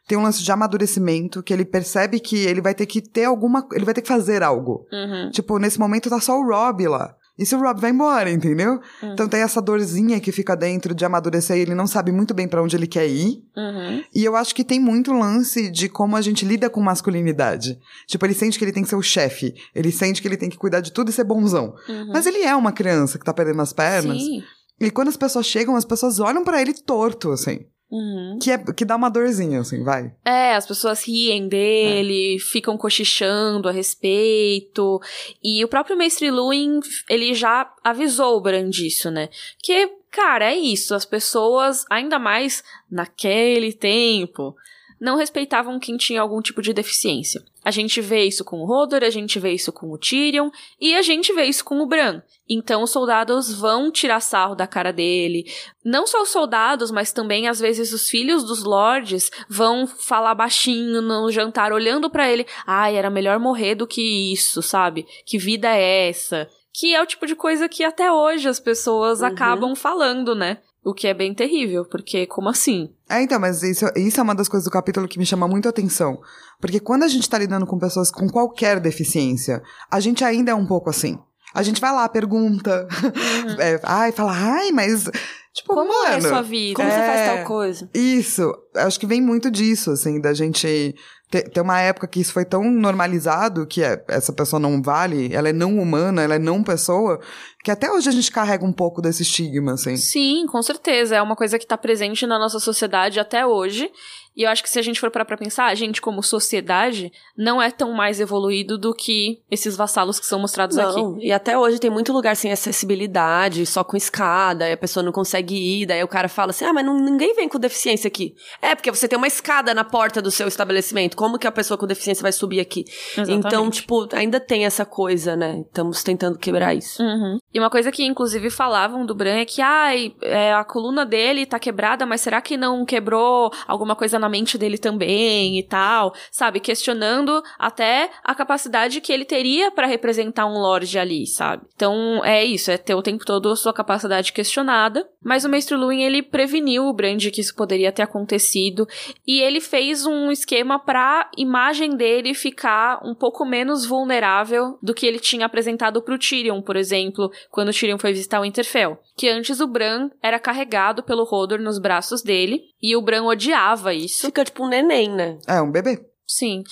[0.08, 3.64] Tem um lance de amadurecimento, que ele percebe que ele vai ter que ter alguma.
[3.72, 4.84] Ele vai ter que fazer algo.
[4.90, 5.30] Uhum.
[5.30, 7.14] Tipo, nesse momento tá só o Rob lá.
[7.42, 8.80] E se o Rob vai embora, entendeu?
[9.02, 9.12] Uhum.
[9.14, 12.46] Então tem essa dorzinha que fica dentro de amadurecer e ele não sabe muito bem
[12.46, 13.42] pra onde ele quer ir.
[13.56, 14.04] Uhum.
[14.14, 17.76] E eu acho que tem muito lance de como a gente lida com masculinidade.
[18.06, 19.54] Tipo, ele sente que ele tem que ser o chefe.
[19.74, 21.74] Ele sente que ele tem que cuidar de tudo e ser bonzão.
[21.88, 22.12] Uhum.
[22.12, 24.18] Mas ele é uma criança que tá perdendo as pernas.
[24.18, 24.40] Sim.
[24.80, 27.66] E quando as pessoas chegam, as pessoas olham pra ele torto, assim.
[27.92, 28.38] Uhum.
[28.40, 30.10] Que, é, que dá uma dorzinha, assim, vai.
[30.24, 34.98] É, as pessoas riem dele, ficam cochichando a respeito.
[35.44, 39.28] E o próprio Mestre Luin, ele já avisou o Bran disso, né?
[39.62, 40.94] Que, cara, é isso.
[40.94, 44.56] As pessoas, ainda mais naquele tempo,
[45.02, 47.42] não respeitavam quem tinha algum tipo de deficiência.
[47.64, 50.48] A gente vê isso com o Hodor, a gente vê isso com o Tyrion,
[50.80, 52.22] e a gente vê isso com o Bran.
[52.48, 55.44] Então os soldados vão tirar sarro da cara dele.
[55.84, 61.02] Não só os soldados, mas também às vezes os filhos dos lords vão falar baixinho
[61.02, 62.46] no jantar, olhando pra ele.
[62.64, 65.04] Ai, era melhor morrer do que isso, sabe?
[65.26, 66.48] Que vida é essa?
[66.72, 69.26] Que é o tipo de coisa que até hoje as pessoas Uhum.
[69.26, 70.58] acabam falando, né?
[70.84, 72.90] O que é bem terrível, porque como assim?
[73.08, 75.66] É, então, mas isso, isso é uma das coisas do capítulo que me chama muito
[75.66, 76.20] a atenção.
[76.60, 80.54] Porque quando a gente tá lidando com pessoas com qualquer deficiência, a gente ainda é
[80.54, 81.18] um pouco assim.
[81.54, 82.88] A gente vai lá, pergunta.
[83.60, 85.08] é, ai, fala, ai, mas.
[85.54, 86.14] Tipo, Como mano.
[86.14, 86.76] é a sua vida?
[86.76, 87.06] Como você É.
[87.06, 87.88] faz tal coisa?
[87.92, 90.94] Isso, acho que vem muito disso, assim, da gente
[91.30, 95.32] ter, ter uma época que isso foi tão normalizado que é, essa pessoa não vale,
[95.34, 97.20] ela é não humana, ela é não pessoa,
[97.62, 99.96] que até hoje a gente carrega um pouco desse estigma, assim.
[99.96, 101.16] Sim, com certeza.
[101.16, 103.90] É uma coisa que tá presente na nossa sociedade até hoje.
[104.36, 107.12] E eu acho que se a gente for parar pra pensar, a gente, como sociedade,
[107.36, 111.00] não é tão mais evoluído do que esses vassalos que são mostrados aqui.
[111.02, 115.02] Não, e até hoje tem muito lugar sem acessibilidade, só com escada, e a pessoa
[115.02, 118.08] não consegue ir, daí o cara fala assim, ah, mas não- ninguém vem com deficiência
[118.08, 118.34] aqui.
[118.60, 121.76] É, porque você tem uma escada na porta do seu estabelecimento, como que a pessoa
[121.78, 122.84] com deficiência vai subir aqui?
[123.12, 123.46] Exatamente.
[123.46, 125.62] Então, tipo, ainda tem essa coisa, né?
[125.66, 127.02] Estamos tentando quebrar isso.
[127.02, 127.38] Uhum.
[127.52, 131.46] E uma coisa que, inclusive, falavam do Bran é que, ai, é, a coluna dele
[131.46, 136.14] tá quebrada, mas será que não quebrou alguma coisa na mente dele também e tal?
[136.30, 136.60] Sabe?
[136.60, 141.66] Questionando até a capacidade que ele teria pra representar um Lorde ali, sabe?
[141.74, 145.06] Então, é isso, é ter o tempo todo a sua capacidade questionada.
[145.24, 148.86] Mas o Mestre Luin, ele preveniu o Bran de que isso poderia ter acontecido.
[149.26, 155.06] E ele fez um esquema pra imagem dele ficar um pouco menos vulnerável do que
[155.06, 158.98] ele tinha apresentado pro Tyrion, por exemplo, quando o Tyrion foi visitar o Winterfell.
[159.16, 163.94] Que antes o Bran era carregado pelo Hodor nos braços dele, e o Bran odiava
[163.94, 164.26] isso.
[164.26, 165.38] Fica tipo um neném, né?
[165.46, 166.04] É, um bebê.
[166.26, 166.64] Sim.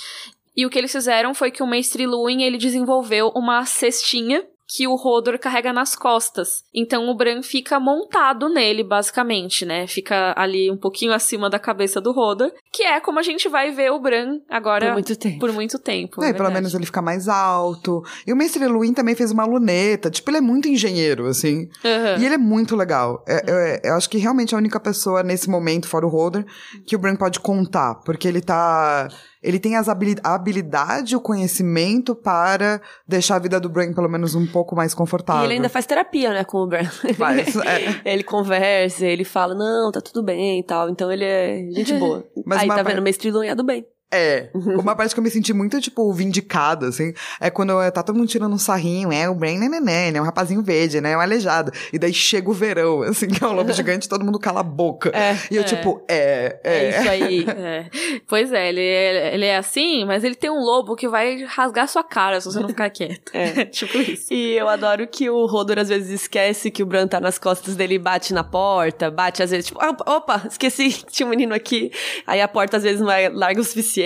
[0.57, 4.87] E o que eles fizeram foi que o Mestre Luin, ele desenvolveu uma cestinha que
[4.87, 6.63] o Hodor carrega nas costas.
[6.73, 9.87] Então o Bran fica montado nele, basicamente, né?
[9.89, 13.73] Fica ali um pouquinho acima da cabeça do Hodor, que é como a gente vai
[13.73, 15.39] ver o Bran agora Por muito tempo.
[15.41, 16.23] por muito tempo.
[16.23, 18.03] É, é pelo menos ele fica mais alto.
[18.25, 20.09] E o Mestre Luin também fez uma luneta.
[20.09, 21.69] Tipo, ele é muito engenheiro, assim.
[21.85, 22.21] Aham.
[22.21, 23.25] E ele é muito legal.
[23.27, 26.47] É, é, eu acho que realmente é a única pessoa nesse momento, fora o Holder,
[26.87, 27.97] que o Bran pode contar.
[28.05, 29.09] Porque ele tá.
[29.43, 34.09] Ele tem as habili- a habilidade, o conhecimento para deixar a vida do Bran pelo
[34.09, 35.43] menos um pouco mais confortável.
[35.43, 36.85] E ele ainda faz terapia, né, com o Bran.
[37.17, 38.01] Faz, é.
[38.05, 40.91] ele conversa, ele fala, não, tá tudo bem e tal.
[40.91, 42.25] Então ele é gente boa.
[42.45, 43.87] Mas Aí tá par- vendo, Mestre Luin é do bem.
[44.11, 44.49] É.
[44.55, 48.17] Uma parte que eu me senti muito, tipo, vindicada, assim, é quando é, tá todo
[48.17, 51.17] mundo tirando um sarrinho, é o Bran, né, né, né, né, um rapazinho verde, né,
[51.17, 51.73] um aleijado.
[51.93, 54.65] E daí chega o verão, assim, que é um lobo gigante, todo mundo cala a
[54.65, 55.11] boca.
[55.15, 55.65] É, E eu, é.
[55.65, 57.01] tipo, é, é, é.
[57.01, 57.47] isso aí.
[57.61, 57.91] É.
[58.27, 61.87] Pois é, ele, é, ele é assim, mas ele tem um lobo que vai rasgar
[61.87, 63.31] sua cara se você não ficar quieto.
[63.35, 63.65] É.
[63.67, 64.33] tipo isso.
[64.33, 67.77] E eu adoro que o Rodor às vezes esquece que o Bran tá nas costas
[67.77, 71.31] dele e bate na porta, bate às vezes, tipo, "Ah, opa, esqueci que tinha um
[71.31, 71.93] menino aqui.
[72.27, 74.00] Aí a porta às vezes não é larga o suficiente.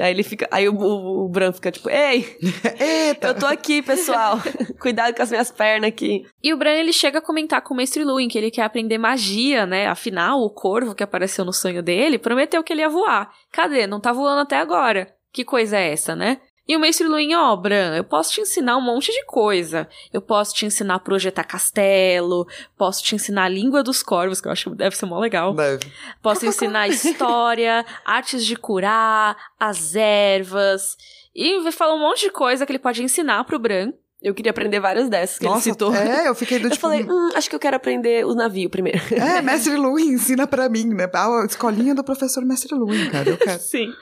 [0.00, 2.36] Aí ele fica, aí o, o, o Bran fica tipo, ei,
[2.78, 3.28] Eita!
[3.28, 4.38] eu tô aqui, pessoal.
[4.80, 6.24] Cuidado com as minhas pernas aqui.
[6.42, 8.98] E o Bran, ele chega a comentar com o Mestre Luin que ele quer aprender
[8.98, 9.86] magia, né?
[9.86, 13.30] Afinal, o corvo que apareceu no sonho dele prometeu que ele ia voar.
[13.52, 13.86] Cadê?
[13.86, 15.12] Não tá voando até agora.
[15.32, 16.40] Que coisa é essa, né?
[16.66, 19.86] E o Mestre Luin, ó, Bran, eu posso te ensinar um monte de coisa.
[20.12, 22.46] Eu posso te ensinar a projetar castelo,
[22.76, 25.52] posso te ensinar a língua dos corvos, que eu acho que deve ser mó legal.
[25.52, 25.92] Deve.
[26.22, 30.96] Posso ensinar história, artes de curar, as ervas.
[31.34, 33.92] E fala um monte de coisa que ele pode ensinar pro Bran.
[34.24, 35.94] Eu queria aprender várias dessas que Nossa, ele citou.
[35.94, 36.80] é, eu fiquei do Eu tipo...
[36.80, 38.98] falei, hum, acho que eu quero aprender o navio primeiro.
[39.14, 41.06] É, Mestre Luin, ensina pra mim, né?
[41.12, 43.60] A escolinha do professor Mestre Luin, cara, eu quero.
[43.60, 43.92] Sim.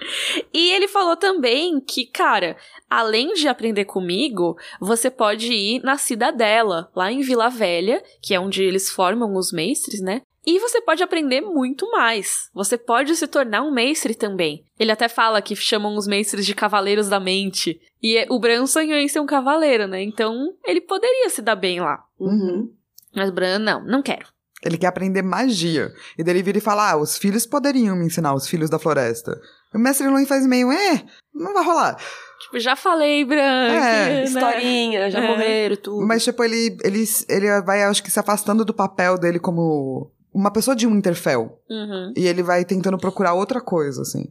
[0.55, 2.57] E ele falou também que, cara,
[2.89, 8.39] além de aprender comigo, você pode ir na Cidadela, lá em Vila Velha, que é
[8.39, 10.23] onde eles formam os mestres, né?
[10.45, 12.51] E você pode aprender muito mais.
[12.53, 14.65] Você pode se tornar um mestre também.
[14.79, 17.81] Ele até fala que chamam os mestres de cavaleiros da mente.
[18.03, 20.03] E é- o Bran sonhou em ser um cavaleiro, né?
[20.03, 20.35] Então
[20.67, 22.03] ele poderia se dar bem lá.
[22.19, 22.71] Uhum.
[23.15, 24.27] Mas Bran, não, não quero.
[24.65, 25.93] Ele quer aprender magia.
[26.19, 28.79] E daí ele vira e fala: Ah, os filhos poderiam me ensinar, os filhos da
[28.79, 29.41] floresta.
[29.75, 31.03] E o Mestre Luin faz meio, é,
[31.35, 31.97] não vai rolar.
[32.43, 33.41] Tipo, já falei, Bran.
[33.41, 34.25] É, né?
[34.25, 35.27] Historinha, já É.
[35.29, 36.07] morreram, tudo.
[36.07, 40.51] Mas, tipo, ele, ele, ele vai, acho que, se afastando do papel dele como uma
[40.51, 41.59] pessoa de Winterfell.
[41.69, 42.13] Uhum.
[42.17, 44.25] E ele vai tentando procurar outra coisa, assim.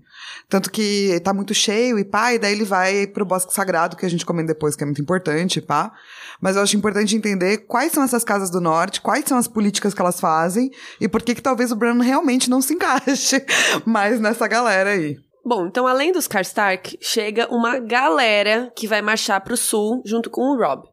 [0.50, 4.06] Tanto que tá muito cheio e pá, e daí ele vai pro Bosque Sagrado, que
[4.06, 5.92] a gente comenta depois, que é muito importante, pá.
[6.40, 9.94] Mas eu acho importante entender quais são essas casas do norte, quais são as políticas
[9.94, 13.46] que elas fazem, e por que que talvez o Bran realmente não se encaixe
[13.86, 15.18] mais nessa galera aí.
[15.44, 20.42] Bom, então além dos Karstark, chega uma galera que vai marchar pro sul junto com
[20.42, 20.91] o Rob.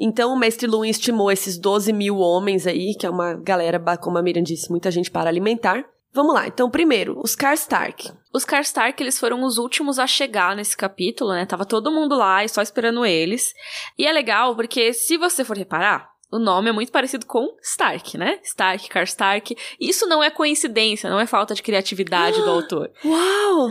[0.00, 4.16] Então o mestre Luin estimou esses 12 mil homens aí, que é uma galera, como
[4.16, 5.84] a Miriam disse, muita gente para alimentar.
[6.12, 8.10] Vamos lá, então primeiro, os Karstark.
[8.32, 11.46] Os Karstark, eles foram os últimos a chegar nesse capítulo, né?
[11.46, 13.54] Tava todo mundo lá e só esperando eles.
[13.96, 18.16] E é legal porque, se você for reparar, o nome é muito parecido com Stark,
[18.16, 18.38] né?
[18.42, 19.56] Stark, Karstark.
[19.80, 22.90] Isso não é coincidência, não é falta de criatividade do autor.
[23.04, 23.70] Uau!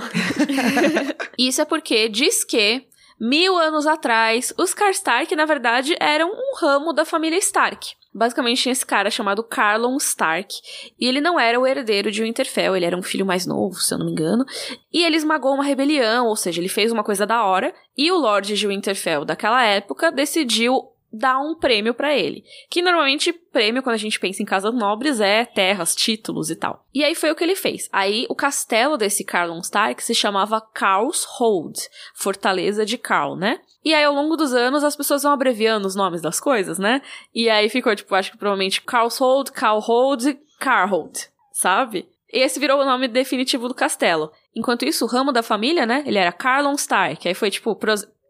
[1.37, 2.85] Isso é porque diz que,
[3.19, 7.93] mil anos atrás, os Karstark, na verdade, eram um ramo da família Stark.
[8.13, 10.55] Basicamente tinha esse cara chamado Carlon Stark,
[10.99, 13.93] e ele não era o herdeiro de Winterfell, ele era um filho mais novo, se
[13.93, 14.43] eu não me engano,
[14.91, 18.17] e ele esmagou uma rebelião, ou seja, ele fez uma coisa da hora, e o
[18.17, 22.43] Lorde de Winterfell daquela época decidiu dar um prêmio pra ele.
[22.69, 26.85] Que normalmente prêmio, quando a gente pensa em casas nobres, é terras, títulos e tal.
[26.93, 27.89] E aí foi o que ele fez.
[27.91, 31.77] Aí o castelo desse Carlon Stark se chamava Carl's Hold,
[32.13, 33.59] Fortaleza de Carl, né?
[33.83, 37.01] E aí ao longo dos anos as pessoas vão abreviando os nomes das coisas, né?
[37.33, 42.07] E aí ficou tipo, acho que provavelmente Carl's Hold, Carl Hold, Carhold, sabe?
[42.31, 44.31] Esse virou o nome definitivo do castelo.
[44.55, 46.03] Enquanto isso, o ramo da família, né?
[46.05, 47.27] Ele era Carlon Stark.
[47.27, 47.75] Aí foi tipo,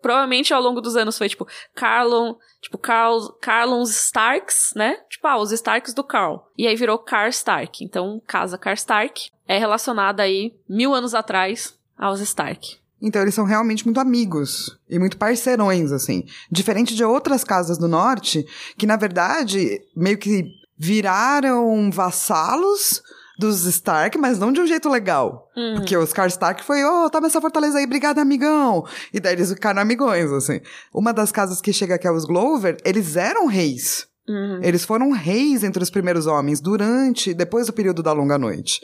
[0.02, 4.98] provavelmente ao longo dos anos foi tipo Carlon, tipo Carl, Carlons Starks, né?
[5.10, 6.46] Tipo, ah, os Starks do Carl.
[6.58, 7.84] E aí virou Car Stark.
[7.84, 12.78] Então, casa Car Stark é relacionada aí mil anos atrás aos Stark.
[13.02, 16.26] Então eles são realmente muito amigos e muito parceirões, assim.
[16.52, 18.46] Diferente de outras casas do norte,
[18.78, 20.46] que na verdade meio que
[20.78, 23.02] viraram vassalos
[23.40, 25.50] dos Stark, mas não de um jeito legal.
[25.56, 25.76] Uhum.
[25.76, 28.86] Porque os Car Stark foi, ô, toma essa fortaleza aí, obrigado, amigão.
[29.14, 30.60] E daí eles ficaram amigões, assim.
[30.94, 34.06] Uma das casas que chega aqui é os Glover, eles eram reis.
[34.28, 34.60] Uhum.
[34.62, 38.82] Eles foram reis entre os primeiros homens durante, depois do período da longa noite.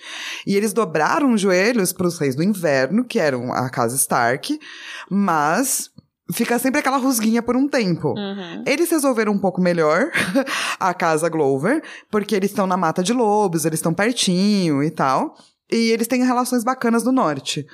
[0.48, 4.58] E eles dobraram os joelhos para os reis do inverno, que eram a casa Stark,
[5.10, 5.92] mas
[6.32, 8.10] fica sempre aquela rusguinha por um tempo.
[8.18, 8.64] Uhum.
[8.66, 10.12] Eles resolveram um pouco melhor
[10.80, 15.36] a casa Glover, porque eles estão na mata de lobos, eles estão pertinho e tal.
[15.72, 17.66] E eles têm relações bacanas no norte.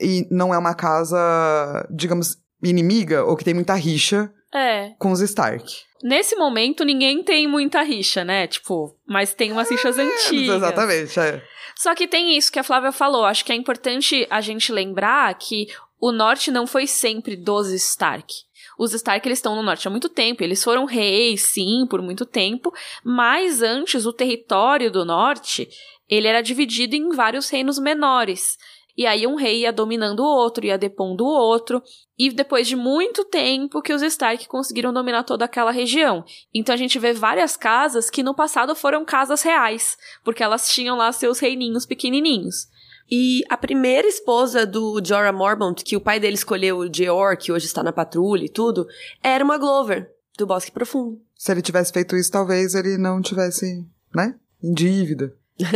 [0.00, 4.90] E não é uma casa, digamos, inimiga ou que tem muita rixa É.
[4.98, 5.64] com os Stark.
[6.02, 8.46] Nesse momento, ninguém tem muita rixa, né?
[8.46, 10.56] Tipo, mas tem umas rixas antigas.
[10.56, 11.42] Exatamente, é.
[11.76, 13.24] Só que tem isso que a Flávia falou.
[13.24, 15.66] Acho que é importante a gente lembrar que
[16.00, 18.34] o norte não foi sempre dos Stark.
[18.78, 22.24] Os Stark eles estão no norte há muito tempo, eles foram reis, sim, por muito
[22.24, 22.72] tempo,
[23.04, 25.68] mas antes o território do norte,
[26.08, 28.56] ele era dividido em vários reinos menores.
[28.96, 31.80] E aí um rei ia dominando o outro, ia depondo o outro,
[32.18, 36.24] e depois de muito tempo que os Stark conseguiram dominar toda aquela região.
[36.52, 40.96] Então a gente vê várias casas que no passado foram casas reais, porque elas tinham
[40.96, 42.66] lá seus reininhos pequenininhos.
[43.10, 47.50] E a primeira esposa do Jorah Mormont, que o pai dele escolheu, o Jeor, que
[47.50, 48.86] hoje está na patrulha e tudo,
[49.22, 51.18] era uma Glover, do Bosque Profundo.
[51.36, 54.34] Se ele tivesse feito isso, talvez ele não tivesse, né?
[54.62, 55.34] Em dívida.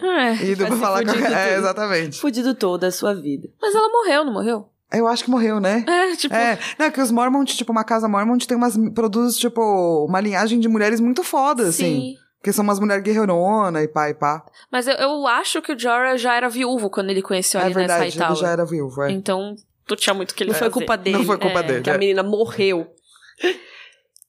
[0.00, 1.10] É, Ido pra falar com...
[1.12, 2.18] É, exatamente.
[2.18, 3.48] Fudido toda a sua vida.
[3.60, 4.68] mas ela morreu, não morreu?
[4.92, 5.84] Eu acho que morreu, né?
[5.86, 9.60] É, tipo, É, não, que os Mormont, tipo, uma casa Mormont tem umas, produz, tipo,
[10.08, 12.16] uma linhagem de mulheres muito foda, assim.
[12.38, 14.44] Porque são umas mulheres guerreirona e pá e pá.
[14.70, 17.74] Mas eu, eu acho que o Jorah já era viúvo quando ele conheceu é ali
[17.74, 19.10] nessa verdade, ele já era viúvo, é.
[19.10, 20.72] Então, tu tinha muito que ele Não foi fazer.
[20.80, 21.18] culpa dele.
[21.18, 21.82] Não foi culpa É, dele.
[21.82, 21.98] que a é.
[21.98, 22.86] menina morreu.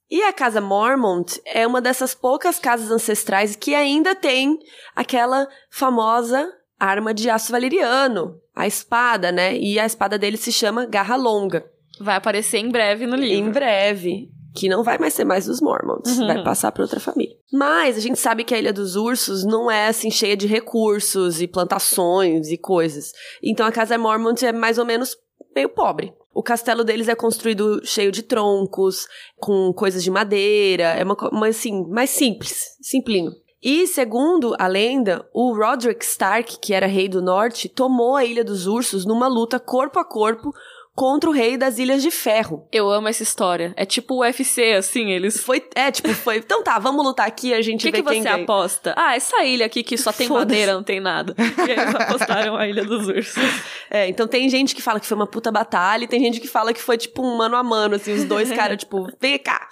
[0.10, 4.58] E a casa Mormont é uma dessas poucas casas ancestrais que ainda tem
[4.96, 9.56] aquela famosa arma de aço valeriano, a espada, né?
[9.56, 11.64] E a espada dele se chama Garra Longa.
[12.00, 13.52] Vai aparecer em breve no Em livro.
[13.52, 14.30] breve.
[14.56, 16.28] Que não vai mais ser mais dos Mormons, Uhum.
[16.28, 17.36] vai passar para outra família.
[17.52, 21.42] Mas a gente sabe que a Ilha dos Ursos não é assim cheia de recursos
[21.42, 23.12] e plantações e coisas.
[23.44, 25.16] Então a casa Mormont é mais ou menos
[25.56, 26.14] meio pobre.
[26.34, 29.08] O castelo deles é construído cheio de troncos,
[29.38, 33.32] com coisas de madeira, é uma, uma assim, mais simples, simplinho.
[33.62, 38.42] E, segundo a lenda, o Roderick Stark, que era rei do norte, tomou a Ilha
[38.44, 40.54] dos Ursos numa luta corpo a corpo
[41.00, 42.68] contra o rei das Ilhas de Ferro.
[42.74, 43.74] Eu amo essa história.
[43.78, 45.42] É tipo o UFC, assim, eles...
[45.42, 46.40] Foi, é, tipo, foi.
[46.40, 48.44] Então tá, vamos lutar aqui, a gente que, vê que quem você ganha.
[48.44, 48.94] aposta?
[48.98, 51.34] Ah, essa ilha aqui que só tem madeira, não tem nada.
[51.40, 53.44] E eles apostaram a Ilha dos Ursos.
[53.90, 56.48] É, então tem gente que fala que foi uma puta batalha e tem gente que
[56.50, 59.70] fala que foi tipo um mano a mano, assim, os dois caras, tipo, vem cá.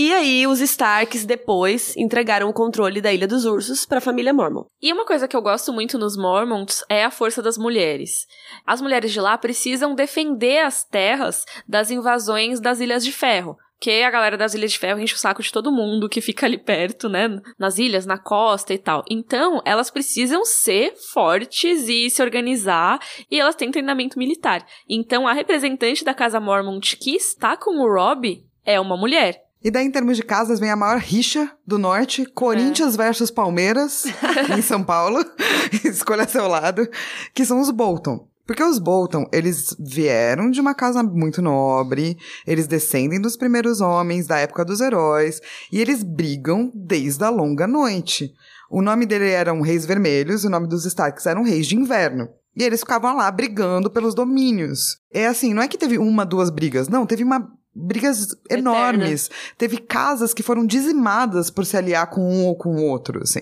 [0.00, 4.62] E aí, os Starks depois entregaram o controle da Ilha dos Ursos pra família Mormon.
[4.80, 8.24] E uma coisa que eu gosto muito nos Mormonts é a força das mulheres.
[8.64, 13.56] As mulheres de lá precisam defender as terras das invasões das Ilhas de Ferro.
[13.80, 16.46] Que a galera das Ilhas de Ferro enche o saco de todo mundo que fica
[16.46, 17.28] ali perto, né?
[17.58, 19.02] Nas ilhas, na costa e tal.
[19.10, 23.00] Então, elas precisam ser fortes e se organizar.
[23.28, 24.64] E elas têm treinamento militar.
[24.88, 29.47] Então, a representante da Casa Mormont que está com o Rob é uma mulher.
[29.62, 34.04] E daí, em termos de casas, vem a maior rixa do norte: Corinthians versus Palmeiras,
[34.56, 35.24] em São Paulo.
[35.84, 36.88] Escolha seu lado.
[37.34, 38.28] Que são os Bolton.
[38.46, 42.16] Porque os Bolton, eles vieram de uma casa muito nobre,
[42.46, 45.38] eles descendem dos primeiros homens da época dos heróis,
[45.70, 48.32] e eles brigam desde a longa noite.
[48.70, 52.26] O nome dele eram Reis Vermelhos, e o nome dos Starks eram Reis de Inverno.
[52.56, 54.96] E eles ficavam lá brigando pelos domínios.
[55.12, 57.46] É assim, não é que teve uma, duas brigas, não, teve uma
[57.78, 59.30] brigas enormes.
[59.56, 63.40] Teve casas que foram dizimadas por se aliar com um ou com o outro, assim.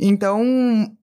[0.00, 0.42] Então,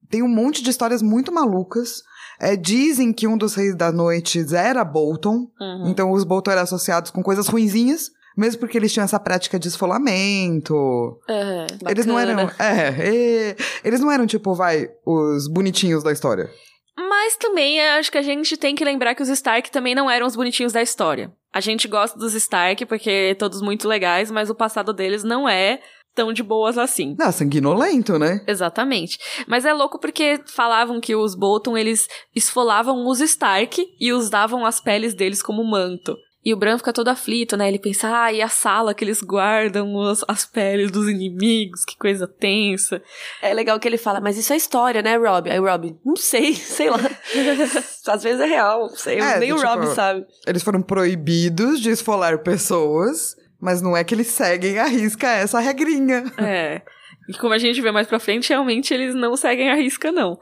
[0.10, 2.02] tem um monte de histórias muito malucas.
[2.40, 5.48] É, dizem que um dos reis da noite era Bolton.
[5.60, 5.88] Uhum.
[5.88, 8.12] Então, os Bolton eram associados com coisas ruinzinhas.
[8.38, 11.18] Mesmo porque eles tinham essa prática de esfolamento.
[11.30, 12.52] É, Eles não eram.
[12.60, 16.50] É, é, eles não eram, tipo, vai, os bonitinhos da história.
[16.98, 20.10] Mas também eu acho que a gente tem que lembrar que os Stark também não
[20.10, 21.32] eram os bonitinhos da história.
[21.54, 25.80] A gente gosta dos Stark porque todos muito legais, mas o passado deles não é
[26.16, 27.16] tão de boas assim.
[27.20, 28.42] Não, sanguinolento, né?
[28.48, 29.20] Exatamente.
[29.46, 34.80] Mas é louco porque falavam que os Bolton, eles esfolavam os Stark e usavam as
[34.80, 36.16] peles deles como manto.
[36.46, 37.68] E o Bran fica todo aflito, né?
[37.68, 41.98] Ele pensa, ah, e a sala que eles guardam as, as peles dos inimigos, que
[41.98, 43.02] coisa tensa.
[43.42, 45.50] É legal que ele fala, mas isso é história, né, Rob?
[45.50, 47.00] Aí o Rob, não sei, sei lá.
[48.08, 49.20] Às vezes é real, não sei.
[49.20, 50.24] É, Nem o tipo, Rob sabe.
[50.46, 55.60] Eles foram proibidos de esfolar pessoas, mas não é que eles seguem a risca essa
[55.60, 56.26] regrinha.
[56.38, 56.84] É.
[57.28, 60.38] E como a gente vê mais pra frente, realmente eles não seguem a risca, não.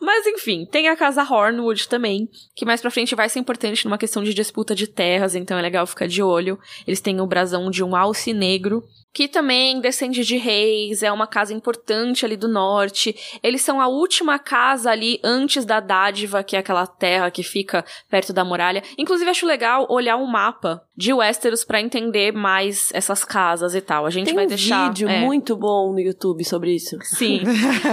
[0.00, 3.98] Mas enfim, tem a casa Hornwood também, que mais pra frente vai ser importante numa
[3.98, 6.58] questão de disputa de terras, então é legal ficar de olho.
[6.86, 8.84] Eles têm o brasão de um alce negro,
[9.16, 13.16] que também descende de reis, é uma casa importante ali do norte.
[13.42, 17.82] Eles são a última casa ali antes da dádiva, que é aquela terra que fica
[18.10, 18.82] perto da muralha.
[18.98, 24.04] Inclusive, acho legal olhar um mapa de Westeros para entender mais essas casas e tal.
[24.04, 24.88] A gente Tem vai um deixar.
[24.88, 25.18] vídeo é.
[25.18, 26.98] muito bom no YouTube sobre isso.
[27.00, 27.40] Sim.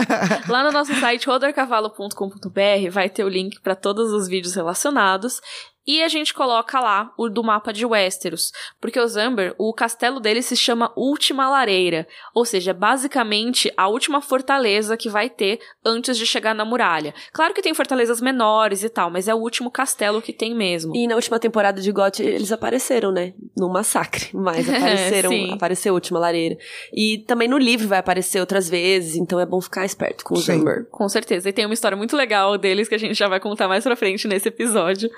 [0.49, 5.39] Lá no nosso site rodercavalo.com.br vai ter o link para todos os vídeos relacionados.
[5.85, 8.51] E a gente coloca lá o do mapa de Westeros.
[8.79, 12.07] Porque os Amber, o castelo dele se chama Última Lareira.
[12.33, 17.13] Ou seja, basicamente a última fortaleza que vai ter antes de chegar na muralha.
[17.33, 20.95] Claro que tem fortalezas menores e tal, mas é o último castelo que tem mesmo.
[20.95, 23.33] E na última temporada de GOT eles apareceram, né?
[23.55, 24.29] No massacre.
[24.33, 26.57] Mas apareceram, apareceu a última lareira.
[26.93, 30.45] E também no livro vai aparecer outras vezes, então é bom ficar esperto com os
[30.45, 30.61] Sim.
[30.61, 30.87] Amber.
[30.91, 31.49] Com certeza.
[31.49, 33.95] E tem uma história muito legal deles que a gente já vai contar mais pra
[33.95, 35.09] frente nesse episódio.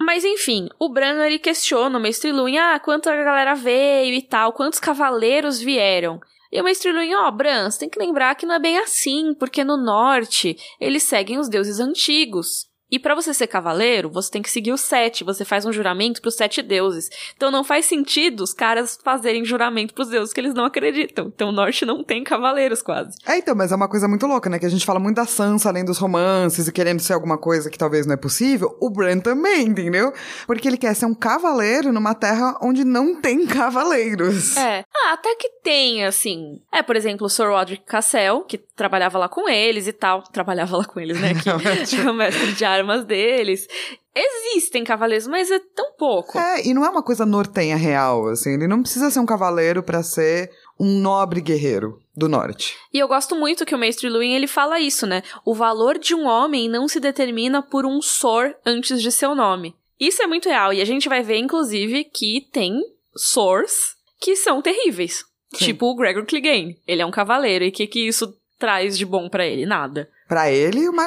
[0.00, 4.52] Mas enfim, o Bran ele questiona o Mestre Luin, ah, quanta galera veio e tal,
[4.52, 6.20] quantos cavaleiros vieram.
[6.52, 9.34] E o Mestre Luin, ó, Bran, você tem que lembrar que não é bem assim,
[9.34, 12.67] porque no norte eles seguem os deuses antigos.
[12.90, 16.22] E pra você ser cavaleiro, você tem que seguir os sete, você faz um juramento
[16.22, 17.10] pros sete deuses.
[17.36, 21.30] Então não faz sentido os caras fazerem juramento pros deuses que eles não acreditam.
[21.34, 23.16] Então o norte não tem cavaleiros quase.
[23.26, 24.58] É, então, mas é uma coisa muito louca, né?
[24.58, 27.70] Que a gente fala muito da Sansa além dos romances e querendo ser alguma coisa
[27.70, 28.76] que talvez não é possível.
[28.80, 30.12] O Bran também, entendeu?
[30.46, 34.56] Porque ele quer ser um cavaleiro numa terra onde não tem cavaleiros.
[34.56, 34.84] É.
[34.94, 36.60] Ah, até que tem, assim.
[36.72, 40.22] É, por exemplo, o Sir Roderick Cassel, que trabalhava lá com eles e tal.
[40.22, 41.34] Trabalhava lá com eles, né?
[41.38, 43.66] Que é o mestre de armas deles.
[44.14, 46.38] Existem cavaleiros, mas é tão pouco.
[46.38, 48.54] É, e não é uma coisa nortenha real, assim.
[48.54, 52.76] Ele não precisa ser um cavaleiro pra ser um nobre guerreiro do norte.
[52.92, 55.22] E eu gosto muito que o Mestre Luin, ele fala isso, né?
[55.44, 59.76] O valor de um homem não se determina por um sor antes de seu nome.
[60.00, 60.72] Isso é muito real.
[60.72, 62.80] E a gente vai ver, inclusive, que tem
[63.16, 65.24] sors que são terríveis.
[65.54, 65.66] Sim.
[65.66, 66.78] Tipo o Gregor Clegane.
[66.86, 67.64] Ele é um cavaleiro.
[67.64, 69.64] E o que, que isso traz de bom pra ele?
[69.64, 70.08] Nada.
[70.28, 71.06] Pra ele, uma.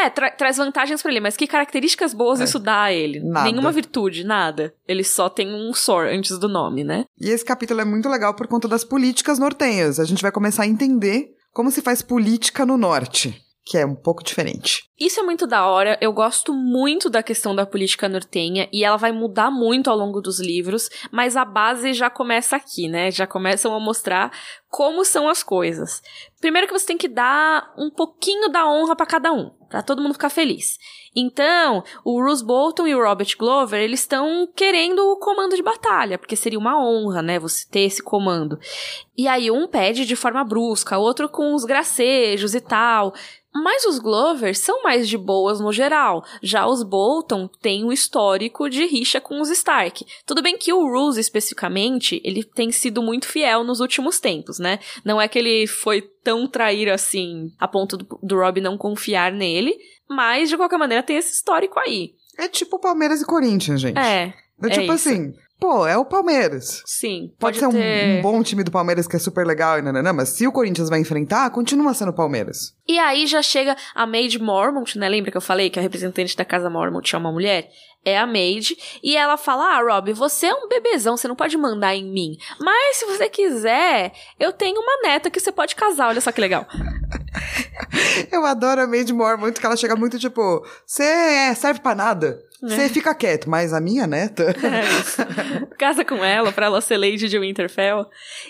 [0.00, 2.44] É, tra- traz vantagens pra ele, mas que características boas É.
[2.44, 3.20] isso dá a ele?
[3.20, 3.50] Nada.
[3.50, 4.72] Nenhuma virtude, nada.
[4.86, 7.04] Ele só tem um sor antes do nome, né?
[7.20, 9.98] E esse capítulo é muito legal por conta das políticas nortenhas.
[9.98, 13.94] A gente vai começar a entender como se faz política no norte, que é um
[13.94, 14.88] pouco diferente.
[14.98, 15.98] Isso é muito da hora.
[16.00, 20.22] Eu gosto muito da questão da política nortenha e ela vai mudar muito ao longo
[20.22, 23.10] dos livros, mas a base já começa aqui, né?
[23.10, 24.32] Já começam a mostrar
[24.70, 26.02] como são as coisas.
[26.40, 30.00] Primeiro que você tem que dar um pouquinho da honra pra cada um, pra todo
[30.00, 30.78] mundo ficar feliz.
[31.14, 36.16] Então, o Bruce Bolton e o Robert Glover, eles estão querendo o comando de batalha,
[36.16, 38.58] porque seria uma honra, né, você ter esse comando.
[39.16, 43.12] E aí um pede de forma brusca, outro com os gracejos e tal.
[43.54, 46.24] Mas os Glovers são mais de boas no geral.
[46.42, 50.04] Já os Bolton têm um histórico de rixa com os Stark.
[50.26, 54.78] Tudo bem que o Roose, especificamente, ele tem sido muito fiel nos últimos tempos, né?
[55.04, 59.32] Não é que ele foi tão traíra assim, a ponto do, do Rob não confiar
[59.32, 59.74] nele.
[60.08, 62.12] Mas, de qualquer maneira, tem esse histórico aí.
[62.38, 63.98] É tipo Palmeiras e Corinthians, gente.
[63.98, 64.32] É,
[64.62, 65.08] É é tipo isso.
[65.08, 66.82] assim, pô, é o Palmeiras.
[66.86, 67.32] sim.
[67.38, 68.18] Pode, Pode, ser um, ter...
[68.18, 70.88] um bom time do Palmeiras que é super legal e nananã, mas se o Corinthians
[70.88, 72.74] vai enfrentar, continua sendo o Palmeiras.
[72.86, 75.08] E aí já chega a Maid Mormont, né?
[75.08, 77.68] Lembra que eu falei que a representante da casa Mormont é uma mulher?
[78.04, 78.76] É a Maid.
[79.02, 82.36] E ela fala: Ah, Rob, você é um bebezão, você não pode mandar em mim.
[82.58, 86.08] Mas se você quiser, eu tenho uma neta que você pode casar.
[86.08, 86.66] Olha só que legal.
[88.30, 92.42] Eu adoro a Maid Mormont, que ela chega muito tipo, você é, serve pra nada.
[92.60, 94.54] Você fica quieto, mas a minha neta...
[94.62, 95.22] É isso.
[95.78, 98.06] Casa com ela pra ela ser Lady de Winterfell.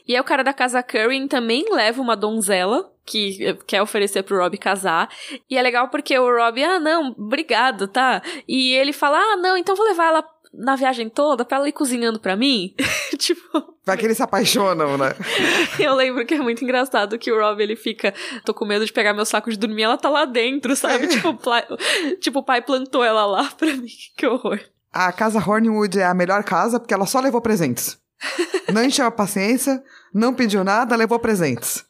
[0.07, 4.38] E aí o cara da casa Curry também leva uma donzela que quer oferecer pro
[4.38, 5.09] Rob casar.
[5.48, 8.22] E é legal porque o Rob, ah, não, obrigado, tá?
[8.46, 11.72] E ele fala, ah, não, então vou levar ela na viagem toda pra ela ir
[11.72, 12.74] cozinhando pra mim.
[13.18, 15.14] tipo, Vai que eles se apaixonam, né?
[15.78, 18.12] eu lembro que é muito engraçado que o Rob ele fica,
[18.44, 21.06] tô com medo de pegar meu saco de dormir, ela tá lá dentro, sabe?
[21.09, 21.66] tipo, pla-
[22.20, 23.88] tipo, o pai plantou ela lá pra mim.
[24.16, 24.61] Que horror.
[24.92, 27.98] A casa Hornwood é a melhor casa porque ela só levou presentes.
[28.72, 29.82] Não encheu a paciência,
[30.12, 31.84] não pediu nada, levou presentes.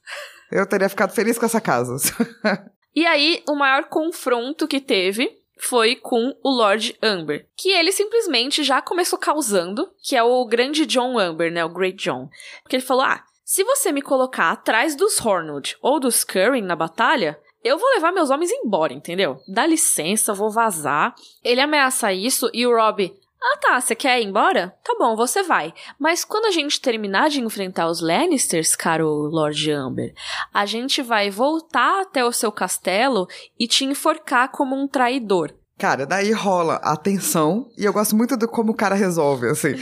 [0.51, 1.97] Eu teria ficado feliz com essa casa.
[2.95, 5.31] E aí, o maior confronto que teve
[5.61, 10.85] foi com o Lord Amber, que ele simplesmente já começou causando, que é o grande
[10.85, 12.29] John Amber, né, o Great John.
[12.63, 16.75] Porque ele falou: "Ah, se você me colocar atrás dos Hornwood ou dos Curry na
[16.75, 19.39] batalha, eu vou levar meus homens embora, entendeu?
[19.47, 24.27] Dá licença, vou vazar." Ele ameaça isso e o Rob ah tá, você quer ir
[24.27, 24.77] embora?
[24.83, 25.73] Tá bom, você vai.
[25.99, 30.13] Mas quando a gente terminar de enfrentar os Lannisters, caro Lord Amber,
[30.53, 33.29] a gente vai voltar até o seu castelo
[33.59, 35.55] e te enforcar como um traidor.
[35.79, 39.75] Cara, daí rola a tensão, e eu gosto muito do como o cara resolve, assim.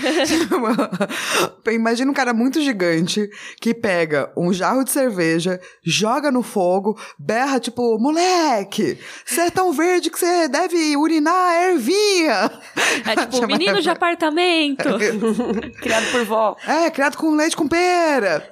[1.73, 3.29] Imagina um cara muito gigante
[3.61, 9.73] que pega um jarro de cerveja, joga no fogo, berra, tipo, moleque, você é tão
[9.73, 12.51] verde que você deve urinar a ervinha.
[13.07, 14.85] É tipo, menino de apartamento.
[15.81, 16.57] Criado por vó.
[16.67, 18.49] É, criado com leite com pera.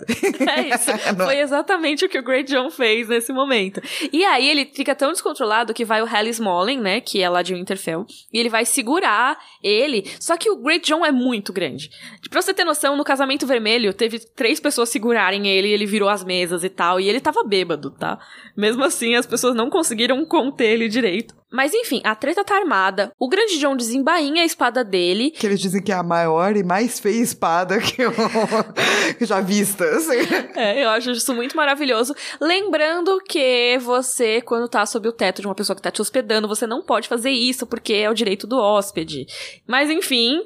[0.46, 0.90] É isso.
[1.22, 3.82] Foi exatamente o que o Great John fez nesse momento.
[4.12, 7.42] E aí ele fica tão descontrolado que vai o Hal Smolin, né, que é lá
[7.42, 10.10] de Winterfell, e ele vai segurar ele.
[10.18, 11.90] Só que o Great John é muito grande.
[12.30, 16.24] Pra você ter noção, no casamento vermelho, teve três pessoas segurarem ele ele virou as
[16.24, 18.18] mesas e tal, e ele tava bêbado, tá?
[18.56, 21.34] Mesmo assim, as pessoas não conseguiram conter ele direito.
[21.54, 25.60] Mas enfim, a treta tá armada, o Grande John desembainha a espada dele, Que eles
[25.60, 28.10] dizem que é a maior e mais feia espada que eu
[29.16, 30.18] que já vista, assim.
[30.56, 32.12] É, eu acho isso muito maravilhoso.
[32.40, 36.48] Lembrando que você, quando tá sob o teto de uma pessoa que tá te hospedando,
[36.48, 39.24] você não pode fazer isso porque é o direito do hóspede.
[39.64, 40.40] Mas enfim,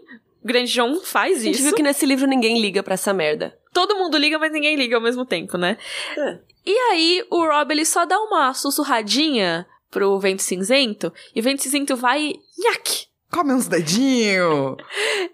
[0.45, 1.65] o Grande John faz A gente isso.
[1.65, 3.57] viu que nesse livro ninguém liga pra essa merda.
[3.73, 5.79] Todo mundo liga, mas ninguém liga ao mesmo tempo, né?
[6.19, 6.39] É.
[6.67, 11.63] E aí, o Rob, ele só dá uma sussurradinha pro Vento Cinzento, e o Vento
[11.63, 12.41] Cinzento vai e...
[12.59, 13.09] Nhaque!
[13.31, 14.77] Come uns dedinhos.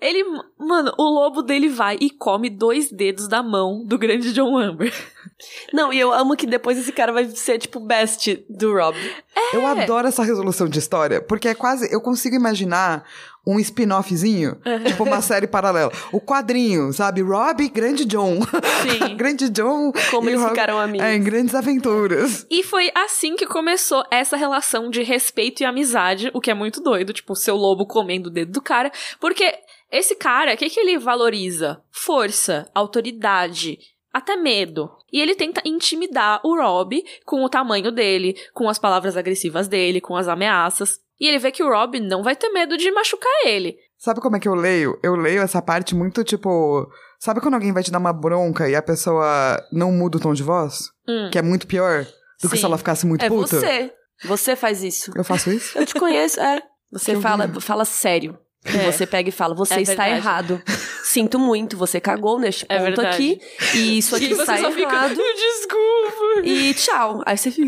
[0.00, 0.24] Ele,
[0.58, 4.92] mano, o lobo dele vai e come dois dedos da mão do grande John Amber.
[5.72, 8.96] Não, e eu amo que depois esse cara vai ser, tipo, best do Rob.
[9.52, 11.88] Eu adoro essa resolução de história, porque é quase.
[11.92, 13.04] Eu consigo imaginar
[13.46, 15.92] um spin-offzinho, tipo uma série paralela.
[16.12, 17.20] O quadrinho, sabe?
[17.22, 18.40] Rob, Grande John.
[18.82, 19.16] Sim.
[19.16, 19.92] grande John.
[20.10, 21.06] Como eles Rob- ficaram amigos.
[21.06, 22.46] É, em grandes aventuras.
[22.50, 26.80] E foi assim que começou essa relação de respeito e amizade, o que é muito
[26.80, 28.90] doido, tipo, o seu lobo comendo o dedo do cara,
[29.20, 29.54] porque
[29.92, 31.80] esse cara, o que, que ele valoriza?
[31.92, 33.78] Força, autoridade,
[34.12, 34.90] até medo.
[35.12, 40.00] E ele tenta intimidar o Rob com o tamanho dele, com as palavras agressivas dele,
[40.00, 40.98] com as ameaças.
[41.20, 43.76] E ele vê que o Rob não vai ter medo de machucar ele.
[43.98, 44.98] Sabe como é que eu leio?
[45.02, 46.86] Eu leio essa parte muito tipo.
[47.18, 50.34] Sabe quando alguém vai te dar uma bronca e a pessoa não muda o tom
[50.34, 50.90] de voz?
[51.08, 51.30] Hum.
[51.32, 52.04] Que é muito pior
[52.42, 52.60] do que Sim.
[52.60, 53.56] se ela ficasse muito É puta?
[53.58, 53.92] você.
[54.24, 55.10] Você faz isso.
[55.16, 55.76] Eu faço isso?
[55.78, 56.60] Eu te conheço, é.
[56.92, 57.60] Você Que fala, horrível.
[57.60, 58.38] fala sério.
[58.66, 58.90] E É.
[58.92, 60.16] Você pega e fala, você É está verdade.
[60.20, 60.62] errado.
[61.04, 63.14] Sinto muito, você cagou neste É ponto verdade.
[63.14, 63.40] aqui.
[63.74, 65.14] E isso aqui E você está só fica, errado.
[65.14, 66.40] desculpa.
[66.44, 67.22] E tchau.
[67.26, 67.66] Aí você fica,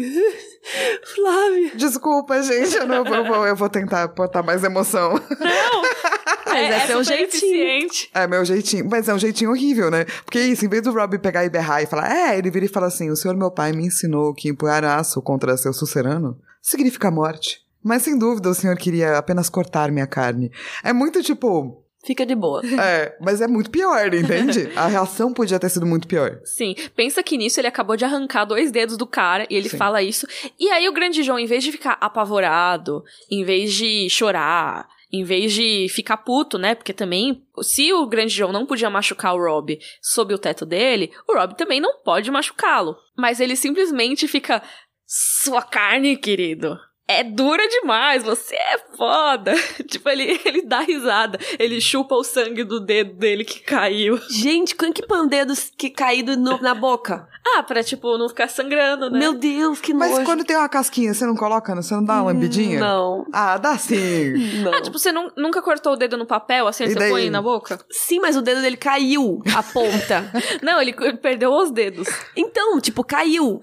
[1.14, 1.70] Flávia.
[1.74, 5.14] Desculpa, gente, eu, não, eu, vou, eu vou tentar botar mais emoção.
[6.46, 7.52] Mas é seu super jeitinho.
[7.54, 8.10] eficiente.
[8.14, 8.88] É meu jeitinho.
[8.90, 10.04] Mas é um jeitinho horrível, né?
[10.24, 12.68] Porque isso, em vez do Rob pegar e berrar e falar, é, ele vira e
[12.68, 17.10] fala assim: o senhor meu pai me ensinou que empunhar aço contra seu sucerano significa
[17.10, 17.60] morte.
[17.86, 20.50] Mas sem dúvida o senhor queria apenas cortar minha carne.
[20.82, 21.84] É muito tipo.
[22.04, 22.60] Fica de boa.
[22.82, 24.68] É, mas é muito pior, entende?
[24.74, 26.40] A reação podia ter sido muito pior.
[26.44, 29.76] Sim, pensa que nisso ele acabou de arrancar dois dedos do cara e ele Sim.
[29.76, 30.26] fala isso.
[30.58, 35.22] E aí o grande João, em vez de ficar apavorado, em vez de chorar, em
[35.22, 36.74] vez de ficar puto, né?
[36.74, 41.12] Porque também, se o grande João não podia machucar o Rob sob o teto dele,
[41.28, 42.96] o Rob também não pode machucá-lo.
[43.16, 44.60] Mas ele simplesmente fica.
[45.06, 46.76] Sua carne, querido.
[47.08, 49.54] É dura demais, você é foda.
[49.88, 51.38] tipo, ele, ele dá risada.
[51.56, 54.18] Ele chupa o sangue do dedo dele que caiu.
[54.28, 57.28] Gente, com que pandedos que caído no- na boca?
[57.54, 59.20] Ah, pra, tipo, não ficar sangrando, né?
[59.20, 60.24] Meu Deus, que Mas nojo.
[60.24, 61.72] quando tem uma casquinha, você não coloca?
[61.76, 62.80] Você não dá uma lambidinha?
[62.80, 64.32] Não, Ah, dá sim.
[64.64, 64.74] não.
[64.74, 67.10] Ah, tipo, você nun- nunca cortou o dedo no papel, assim, E você daí?
[67.10, 67.78] põe na boca?
[67.88, 70.28] Sim, mas o dedo dele caiu, a ponta.
[70.60, 72.08] Não, ele, ele perdeu os dedos.
[72.36, 73.60] Então, tipo, caiu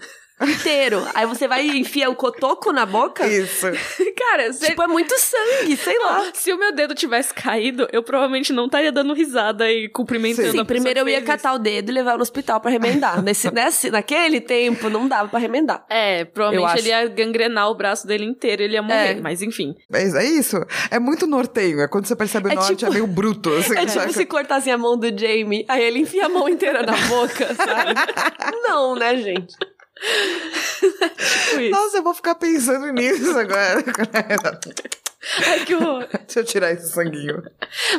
[0.50, 1.06] inteiro.
[1.14, 3.26] Aí você vai e enfia o cotoco na boca.
[3.28, 3.68] Isso.
[4.18, 4.68] Cara, você...
[4.68, 6.26] Tipo, é muito sangue, sei lá.
[6.34, 10.48] se o meu dedo tivesse caído, eu provavelmente não estaria dando risada e cumprimentando Sim,
[10.48, 13.22] a Sim, pessoa primeiro eu ia catar o dedo e levar no hospital pra remendar.
[13.22, 15.86] Nesse, nesse, naquele tempo, não dava pra remendar.
[15.90, 19.22] É, provavelmente ele ia gangrenar o braço dele inteiro, ele ia morrer, É.
[19.22, 19.76] mas enfim.
[19.92, 20.58] É, é isso.
[20.90, 21.82] É muito norteio.
[21.82, 23.50] É quando você percebe o É norte, tipo- é meio bruto.
[23.54, 26.84] Assim, É tipo se cortassem a mão do Jamie, aí ele enfia a mão inteira
[26.84, 27.94] na boca, sabe?
[28.64, 29.56] Não, né, gente?
[30.04, 31.70] Tipo.
[31.70, 33.84] Nossa, eu vou ficar pensando nisso agora.
[35.48, 36.08] Ai, que horror.
[36.26, 37.42] Deixa eu tirar esse sanguinho.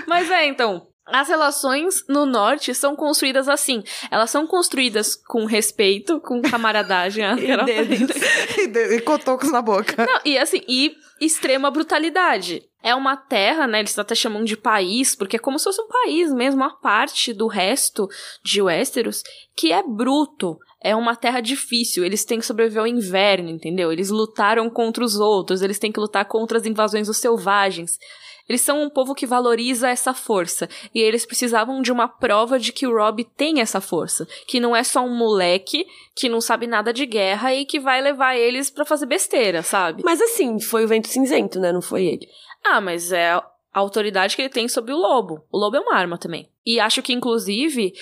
[0.07, 0.87] Mas é, então.
[1.07, 3.85] As relações no norte são construídas assim.
[4.11, 7.23] Elas são construídas com respeito, com camaradagem.
[7.29, 8.17] a tá dedos.
[8.57, 10.07] E, de- e cotocos na boca.
[10.07, 12.63] Não, e assim, e extrema brutalidade.
[12.83, 13.81] É uma terra, né?
[13.81, 17.35] Eles até chamam de país, porque é como se fosse um país mesmo, uma parte
[17.35, 18.09] do resto
[18.43, 19.23] de Westeros
[19.55, 20.57] que é bruto.
[20.87, 23.91] É uma terra difícil, eles têm que sobreviver ao inverno, entendeu?
[23.91, 27.99] Eles lutaram contra os outros, eles têm que lutar contra as invasões dos selvagens.
[28.47, 30.68] Eles são um povo que valoriza essa força.
[30.95, 34.28] E eles precisavam de uma prova de que o Rob tem essa força.
[34.47, 38.03] Que não é só um moleque que não sabe nada de guerra e que vai
[38.03, 40.03] levar eles para fazer besteira, sabe?
[40.05, 41.72] Mas assim, foi o vento cinzento, né?
[41.72, 42.28] Não foi ele.
[42.62, 45.43] Ah, mas é a autoridade que ele tem sobre o lobo.
[45.51, 46.51] O lobo é uma arma também.
[46.66, 47.95] E acho que, inclusive,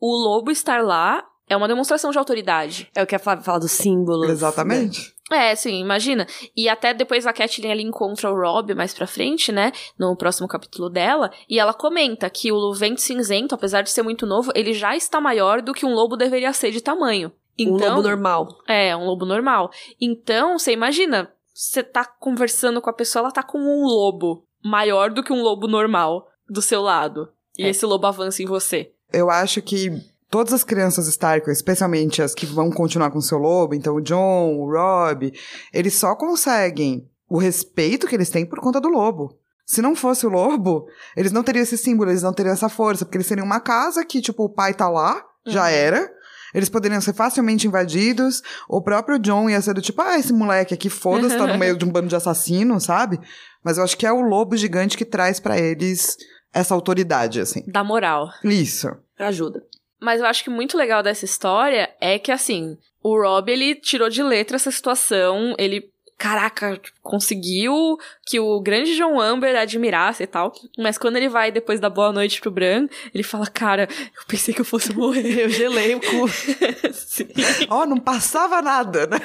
[0.00, 2.88] o lobo estar lá é uma demonstração de autoridade.
[2.94, 4.30] É o que a Flávia fala dos símbolos.
[4.30, 5.12] Exatamente.
[5.30, 6.26] É, sim, imagina.
[6.56, 9.72] E até depois a Catelyn ali encontra o Rob mais pra frente, né?
[9.98, 11.30] No próximo capítulo dela.
[11.48, 15.20] E ela comenta que o vento cinzento, apesar de ser muito novo, ele já está
[15.20, 17.32] maior do que um lobo deveria ser de tamanho.
[17.58, 18.48] Então, Um lobo normal.
[18.66, 19.70] É, um lobo normal.
[20.00, 25.10] Então, você imagina, você tá conversando com a pessoa, ela tá com um lobo maior
[25.10, 27.28] do que um lobo normal do seu lado.
[27.58, 27.68] E É.
[27.68, 28.92] esse lobo avança em você.
[29.12, 29.90] Eu acho que
[30.30, 34.00] todas as crianças Stark, especialmente as que vão continuar com o seu lobo, então o
[34.00, 35.32] John, o Rob,
[35.72, 39.36] eles só conseguem o respeito que eles têm por conta do lobo.
[39.66, 43.04] Se não fosse o lobo, eles não teriam esse símbolo, eles não teriam essa força,
[43.04, 45.68] porque eles seriam uma casa que, tipo, o pai tá lá, já Uhum.
[45.68, 46.12] era.
[46.52, 48.42] Eles poderiam ser facilmente invadidos.
[48.68, 51.76] O próprio John ia ser do tipo, ah, esse moleque aqui, foda-se, tá no meio
[51.76, 53.20] de um bando de assassinos, sabe?
[53.62, 56.16] Mas eu acho que é o lobo gigante que traz pra eles
[56.52, 57.62] essa autoridade, assim.
[57.68, 58.26] Da moral.
[58.42, 58.88] Isso.
[59.16, 59.62] Ajuda.
[60.00, 64.08] Mas eu acho que muito legal dessa história é que, assim, o Rob, ele tirou
[64.08, 70.52] de letra essa situação, ele, caraca, conseguiu que o grande John Amber admirasse e tal,
[70.78, 74.54] mas quando ele vai depois da boa noite pro Bran, ele fala, cara, eu pensei
[74.54, 75.44] que eu fosse morrer.
[75.44, 76.28] Eu gelei o cu.
[77.68, 79.18] Ó, não passava nada, né?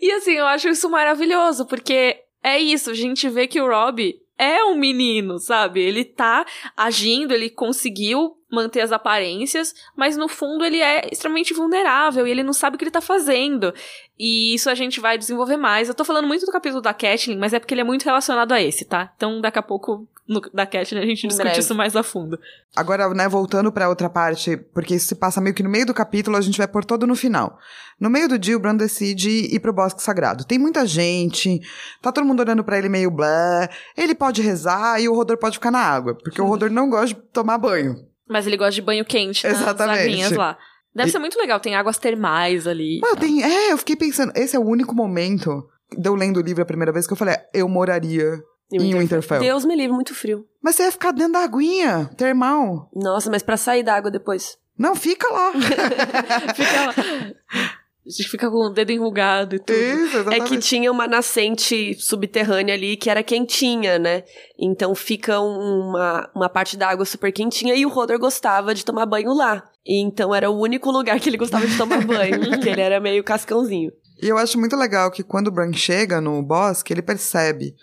[0.00, 4.14] E assim, eu acho isso maravilhoso, porque é isso, a gente vê que o Rob
[4.38, 5.80] é um menino, sabe?
[5.80, 6.44] Ele tá
[6.76, 12.42] agindo, ele conseguiu manter as aparências, mas no fundo ele é extremamente vulnerável e ele
[12.42, 13.72] não sabe o que ele tá fazendo.
[14.18, 15.88] E isso a gente vai desenvolver mais.
[15.88, 18.52] Eu tô falando muito do capítulo da Catelyn, mas é porque ele é muito relacionado
[18.52, 19.12] a esse, tá?
[19.16, 21.60] Então daqui a pouco no, da Catelyn a gente Em discute breve.
[21.60, 22.38] isso mais a fundo.
[22.76, 25.92] Agora, né, voltando pra outra parte, porque isso se passa meio que no meio do
[25.94, 27.58] capítulo, a gente vai pôr todo no final.
[27.98, 30.44] No meio do dia, o Bran decide ir pro Bosque Sagrado.
[30.44, 31.60] Tem muita gente,
[32.00, 35.56] tá todo mundo olhando pra ele meio blé, ele pode rezar e o Rodor pode
[35.56, 37.94] ficar na água, porque o Rodor não gosta de tomar banho.
[38.28, 40.00] Mas ele gosta de banho quente nas Exatamente.
[40.00, 40.56] aguinhas lá.
[40.94, 43.00] Deve E- ser muito legal, tem águas termais ali.
[43.02, 45.66] Mas eu tenho, é, eu fiquei pensando, esse é o único momento,
[45.96, 48.40] de eu lendo o livro a primeira vez, que eu falei, eu moraria
[48.72, 49.40] em Winterfell.
[49.40, 50.46] Deus me livre, muito frio.
[50.62, 52.88] Mas você ia ficar dentro da aguinha, termal.
[52.94, 54.56] Nossa, mas pra sair da água depois.
[54.78, 55.52] Não, fica lá.
[56.54, 56.94] Fica lá.
[58.06, 59.78] A gente fica com o dedo enrugado e tudo.
[59.78, 64.24] Isso, É que tinha uma nascente subterrânea ali que era quentinha, né?
[64.58, 69.06] Então fica uma, uma parte da água super quentinha e o Rodor gostava de tomar
[69.06, 69.62] banho lá.
[69.86, 73.24] Então era o único lugar que ele gostava de tomar banho, porque ele era meio
[73.24, 73.90] cascãozinho.
[74.22, 77.74] E eu acho muito legal que quando o Bran chega no bosque, ele percebe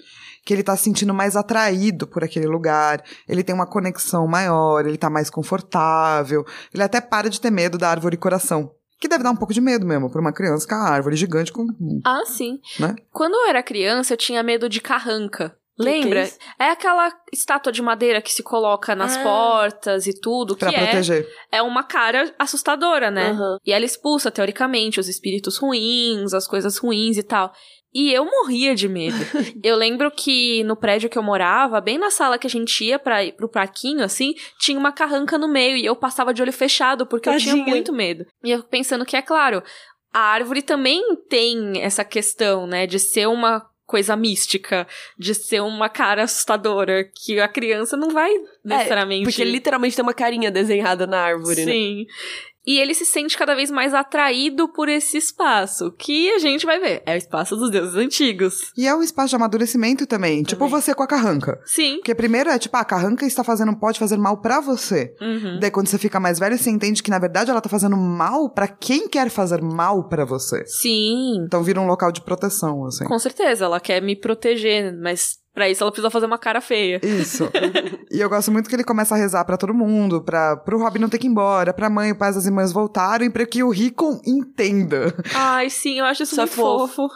[0.46, 4.86] que ele tá se sentindo mais atraído por aquele lugar, ele tem uma conexão maior,
[4.86, 6.44] ele tá mais confortável,
[6.74, 8.72] ele até para de ter medo da árvore coração.
[9.02, 11.52] Que deve dar um pouco de medo mesmo pra uma criança com a árvore gigante
[11.52, 11.66] com.
[12.06, 12.60] Ah, sim.
[12.80, 12.96] Né?
[13.12, 15.58] Quando eu era criança, eu tinha medo de carranca.
[15.78, 16.30] Que que é Lembra?
[16.60, 19.24] é, aquela estátua de madeira que se coloca nas Ah.
[19.24, 21.28] portas e tudo, que Pra é, proteger.
[21.52, 23.32] é uma cara assustadora, né?
[23.32, 23.58] Aham.
[23.66, 27.52] E ela expulsa, teoricamente, os espíritos ruins, as coisas ruins e tal.
[27.94, 29.18] E eu morria de medo.
[29.64, 32.98] eu lembro que no prédio que eu morava, bem na sala que a gente ia
[32.98, 36.54] pra, ir pro parquinho, assim, tinha uma carranca no meio e eu passava de olho
[36.54, 37.68] fechado porque eu tinha Tadinha.
[37.68, 38.26] muito medo.
[38.44, 39.62] E eu pensando que, é claro,
[40.14, 44.88] a árvore também tem essa questão, né, de ser uma coisa mística,
[45.20, 48.32] de ser uma cara assustadora, que a criança não vai
[48.64, 49.26] necessariamente...
[49.26, 51.72] Porque literalmente tem uma carinha desenhada na árvore, né?
[51.74, 52.06] Sim.
[52.66, 56.80] E ele se sente cada vez mais atraído por esse espaço, que a gente vai
[56.80, 57.02] ver.
[57.06, 58.72] É o espaço dos deuses antigos.
[58.78, 60.70] E é um espaço de amadurecimento também, tipo Também.
[60.82, 61.60] você com a carranca.
[61.66, 61.96] Sim.
[61.98, 65.16] Porque primeiro é tipo, ah, a carranca está fazendo, pode fazer mal pra você.
[65.20, 65.60] Uhum.
[65.60, 68.50] Daí quando você fica mais velho, você entende que na verdade ela tá fazendo mal
[68.50, 70.64] pra quem quer fazer mal pra você.
[70.68, 71.44] Sim.
[71.46, 73.06] Então vira um local de proteção, assim.
[73.06, 77.00] Com certeza, ela quer me proteger, mas pra isso ela precisa fazer uma cara feia.
[77.04, 77.50] Isso.
[78.12, 81.00] e eu gosto muito que ele começa a rezar pra todo mundo, para pro Robin
[81.00, 83.70] não ter que ir embora, pra mãe, o pai das irmãs voltarem, pra que o
[83.70, 85.14] Rickon entenda.
[85.34, 87.08] Ai, sim, eu acho isso, Isso é muito fofo.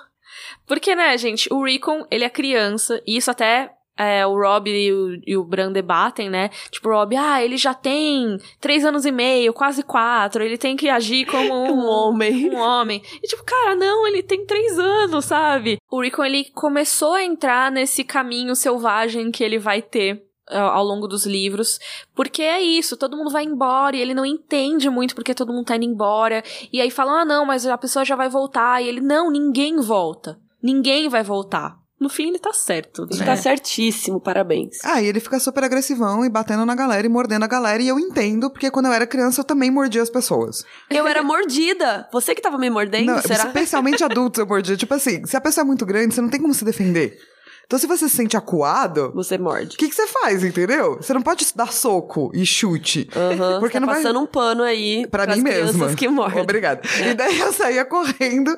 [0.67, 4.91] Porque, né, gente, o Recon, ele é criança, e isso até é, o Rob e
[4.91, 6.49] o, e o Bran debatem, né?
[6.69, 10.75] Tipo, o Rob, ah, ele já tem três anos e meio, quase quatro, ele tem
[10.75, 12.49] que agir como Um homem.
[12.49, 13.01] um homem.
[13.23, 15.77] E tipo, cara, não, ele tem três anos, sabe?
[15.89, 20.83] O Rickon, ele começou a entrar nesse caminho selvagem que ele vai ter ah, ao
[20.83, 21.79] longo dos livros,
[22.13, 25.65] porque é isso, todo mundo vai embora e ele não entende muito porque todo mundo
[25.65, 28.87] tá indo embora, e aí falam, ah não, mas a pessoa já vai voltar, e
[28.87, 31.84] ele, não, ninguém volta, ninguém vai voltar.
[32.05, 33.07] No fim ele tá certo.
[33.09, 33.25] Ele né?
[33.25, 34.77] tá certíssimo, parabéns.
[34.83, 37.81] Ah, e ele fica super agressivão e batendo na galera e mordendo a galera.
[37.81, 40.63] E eu entendo, porque quando eu era criança eu também mordia as pessoas.
[40.87, 42.07] Eu era mordida.
[42.13, 43.47] Você que tava me mordendo, Não, será?
[43.47, 44.77] Especialmente adultos eu mordia.
[44.77, 47.17] Tipo assim, se a pessoa é muito grande, você não tem como se defender.
[47.65, 49.75] Então se você se sente acuado, Você morde.
[49.75, 50.97] o que, que você faz, entendeu?
[50.97, 53.09] Você não pode dar soco e chute.
[53.15, 55.95] Aham, Porque tá não vai- passando um pano aí Pra mim crianças mesma.
[55.95, 56.41] que mordem.
[56.41, 56.81] Obrigada.
[57.03, 58.55] E daí eu saía correndo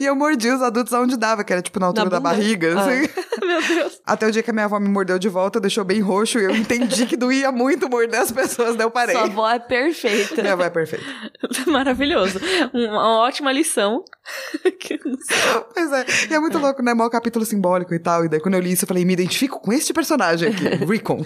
[0.00, 2.74] e eu mordia os adultos aonde dava, que era tipo na altura Na da barriga,
[2.78, 2.80] Ah.
[2.84, 3.08] assim.
[3.46, 4.00] Meu Deus.
[4.04, 6.44] Até o dia que a minha avó me mordeu de volta, deixou bem roxo e
[6.44, 9.14] eu entendi que doía muito morder as pessoas, daí eu parei.
[9.14, 10.40] Sua avó é perfeita.
[10.40, 11.04] Minha avó é perfeita.
[11.66, 12.40] Maravilhoso.
[12.72, 14.02] Uma ótima lição.
[15.74, 16.04] Pois é.
[16.30, 16.94] E é muito louco, né?
[16.94, 18.24] Mó capítulo simbólico e tal.
[18.24, 21.18] E daí quando eu li isso, eu falei, me identifico com este personagem aqui, Recon.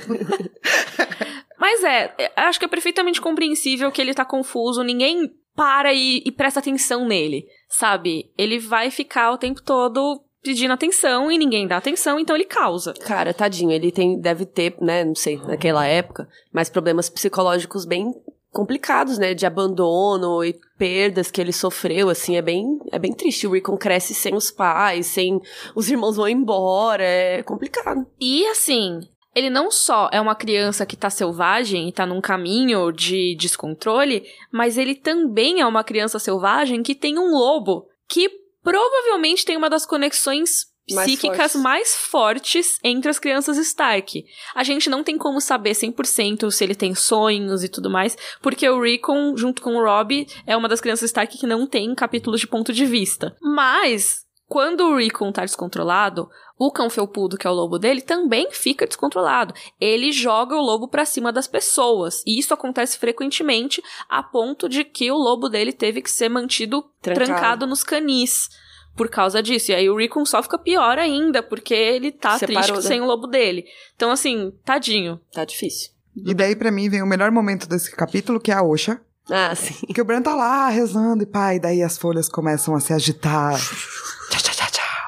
[1.58, 6.32] Mas é, acho que é perfeitamente compreensível que ele tá confuso, ninguém para e, e
[6.32, 8.32] presta atenção nele, sabe?
[8.38, 12.94] Ele vai ficar o tempo todo pedindo atenção e ninguém dá atenção, então ele causa.
[12.94, 18.14] Cara, tadinho, ele tem, deve ter, né, não sei, naquela época, mas problemas psicológicos bem
[18.52, 23.46] complicados, né, de abandono e perdas que ele sofreu, assim, é bem, é bem triste.
[23.46, 25.40] O Rickon cresce sem os pais, sem
[25.74, 28.06] os irmãos vão embora, é complicado.
[28.20, 29.00] E assim,
[29.34, 34.24] ele não só é uma criança que tá selvagem e tá num caminho de descontrole,
[34.52, 38.28] mas ele também é uma criança selvagem que tem um lobo que
[38.62, 41.62] provavelmente tem uma das conexões Mais psíquicas fortes.
[41.62, 44.24] mais fortes entre as crianças Stark.
[44.54, 48.68] A gente não tem como saber 100% se ele tem sonhos e tudo mais, porque
[48.68, 52.40] o Rickon, junto com o Robb, é uma das crianças Stark que não tem capítulos
[52.40, 53.36] de ponto de vista.
[53.40, 56.28] Mas, quando o Rickon tá descontrolado,
[56.58, 59.54] o cão felpudo, que é o lobo dele, também fica descontrolado.
[59.80, 62.22] Ele joga o lobo pra cima das pessoas.
[62.26, 66.84] E isso acontece frequentemente, a ponto de que o lobo dele teve que ser mantido
[67.00, 67.26] Trancado.
[67.26, 68.50] trancado, nos canis.
[68.96, 69.70] Por causa disso.
[69.70, 72.82] E aí o Rickon só fica pior ainda, porque ele tá Separou, triste né?
[72.82, 73.64] sem o lobo dele.
[73.96, 75.20] Então, assim, tadinho.
[75.32, 75.90] Tá difícil.
[76.16, 79.00] E daí, pra mim, vem o melhor momento desse capítulo, que é a Osha.
[79.30, 79.74] Ah, sim.
[79.94, 82.92] Que o Bran tá lá rezando e pá, e daí as folhas começam a se
[82.92, 83.54] agitar.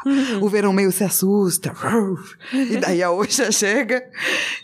[0.03, 0.39] Tchá.
[0.41, 1.73] O verão meio se assusta.
[2.53, 4.03] E daí a Osha chega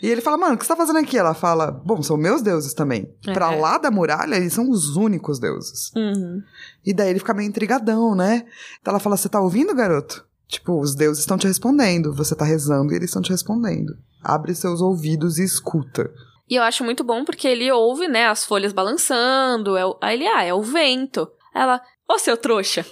[0.01, 1.17] e ele fala, mano, o que você tá fazendo aqui?
[1.17, 3.09] Ela fala, bom, são meus deuses também.
[3.25, 3.33] É.
[3.33, 5.91] Pra lá da muralha, eles são os únicos deuses.
[5.95, 6.41] Uhum.
[6.85, 8.45] E daí ele fica meio intrigadão, né?
[8.81, 10.25] Então ela fala, você tá ouvindo, garoto?
[10.47, 12.13] Tipo, os deuses estão te respondendo.
[12.13, 13.95] Você tá rezando e eles estão te respondendo.
[14.23, 16.11] Abre seus ouvidos e escuta.
[16.49, 19.77] E eu acho muito bom porque ele ouve, né, as folhas balançando.
[19.77, 19.95] É o...
[20.01, 21.29] Aí ele, ah, é o vento.
[21.53, 21.79] Ela,
[22.09, 22.83] ô seu trouxa,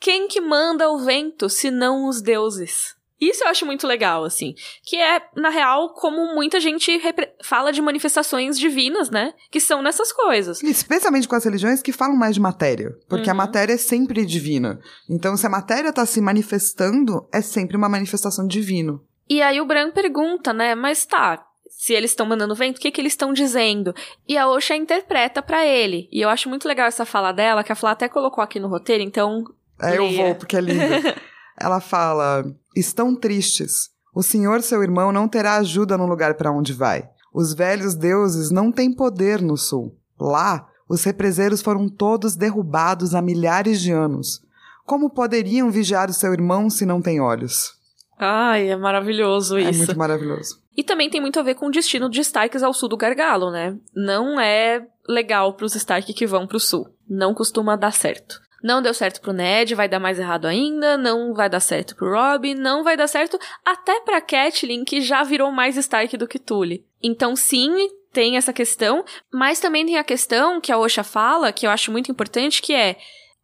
[0.00, 2.94] quem que manda o vento se não os deuses?
[3.18, 4.54] Isso eu acho muito legal, assim.
[4.84, 7.00] Que é, na real, como muita gente
[7.42, 9.32] fala de manifestações divinas, né?
[9.50, 10.62] Que são nessas coisas.
[10.62, 12.94] Especialmente com as religiões que falam mais de matéria.
[13.08, 13.38] Porque a Uhum.
[13.38, 14.78] matéria é sempre divina.
[15.08, 19.00] Então, se a matéria tá se manifestando, é sempre uma manifestação divina.
[19.28, 20.74] E aí o Bran pergunta, né?
[20.74, 23.94] Mas tá, se eles estão mandando vento, o que que eles estão dizendo?
[24.28, 26.06] E a Osha interpreta pra ele.
[26.12, 28.68] E eu acho muito legal essa fala dela, que a Flá até colocou aqui no
[28.68, 29.42] roteiro, então
[29.80, 31.16] É, eu vou, porque é linda.
[31.58, 33.90] Ela fala: Estão tristes.
[34.14, 37.08] O senhor, seu irmão, não terá ajuda no lugar para onde vai.
[37.34, 39.94] Os velhos deuses não têm poder no sul.
[40.18, 44.40] Lá, os represeiros foram todos derrubados há milhares de anos.
[44.86, 47.74] Como poderiam vigiar o seu irmão se não têm olhos?
[48.18, 49.78] Ai, é maravilhoso É isso.
[49.78, 50.62] muito maravilhoso.
[50.74, 53.50] E também tem muito a ver com o destino de Starks ao sul do Gargalo,
[53.50, 53.76] né?
[53.94, 56.88] Não é legal pros Stark que vão pro sul.
[57.08, 58.40] Não costuma dar certo.
[58.66, 60.98] Não deu certo pro Ned, vai dar mais errado ainda.
[60.98, 65.22] Não vai dar certo pro Robb, não vai dar certo até pra Catelyn, que já
[65.22, 66.84] virou mais Stark do que Tully.
[67.00, 71.64] Então, sim, tem essa questão, mas também tem a questão que a Osha fala, que
[71.64, 72.96] eu acho muito importante, que é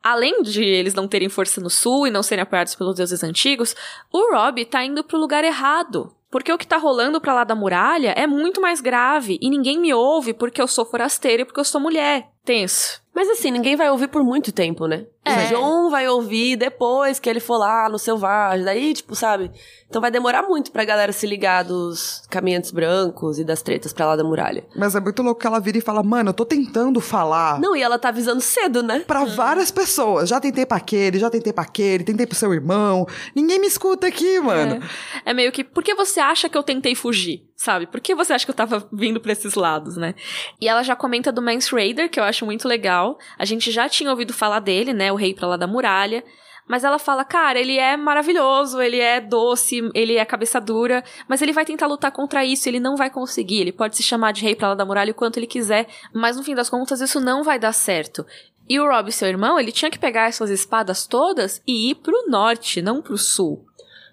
[0.02, 3.76] Além de eles não terem força no sul e não serem apoiados pelos deuses antigos,
[4.12, 6.12] o Robb tá indo pro lugar errado.
[6.32, 9.78] Porque o que tá rolando pra lá da muralha é muito mais grave e ninguém
[9.78, 12.30] me ouve porque eu sou forasteira e porque eu sou mulher.
[12.42, 13.02] Tenso.
[13.14, 15.04] Mas assim, ninguém vai ouvir por muito tempo, né?
[15.24, 15.44] É.
[15.44, 18.64] O John vai ouvir depois que ele for lá no Selvagem.
[18.64, 19.52] Daí, tipo, sabe?
[19.88, 24.06] Então vai demorar muito pra galera se ligar dos caminhantes brancos e das tretas pra
[24.06, 24.64] lá da muralha.
[24.74, 27.60] Mas é muito louco que ela vira e fala: Mano, eu tô tentando falar.
[27.60, 29.00] Não, e ela tá avisando cedo, né?
[29.06, 30.28] Pra várias pessoas.
[30.30, 33.06] Já tentei pra aquele, já tentei pra aquele, tentei pro seu irmão.
[33.36, 34.82] Ninguém me escuta aqui, mano.
[35.24, 37.46] É meio que, por que você acha que eu tentei fugir?
[37.56, 37.86] Sabe?
[37.86, 40.14] Por que você acha que eu tava vindo pra esses lados, né?
[40.60, 43.18] E ela já comenta do Mance Raider, que eu acho muito legal.
[43.38, 45.12] A gente já tinha ouvido falar dele, né?
[45.12, 46.24] O rei pra lá da muralha.
[46.66, 51.42] Mas ela fala, cara, ele é maravilhoso, ele é doce, ele é cabeça dura, mas
[51.42, 53.60] ele vai tentar lutar contra isso, ele não vai conseguir.
[53.60, 56.36] Ele pode se chamar de rei pra lá da muralha o quanto ele quiser, mas
[56.36, 58.24] no fim das contas isso não vai dar certo.
[58.68, 62.28] E o Rob, seu irmão, ele tinha que pegar essas espadas todas e ir pro
[62.28, 63.66] norte, não pro sul.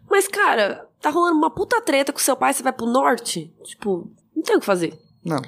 [0.09, 3.53] Mas, cara, tá rolando uma puta treta com seu pai, você vai pro norte?
[3.63, 4.97] Tipo, não tem o que fazer.
[5.23, 5.41] Não.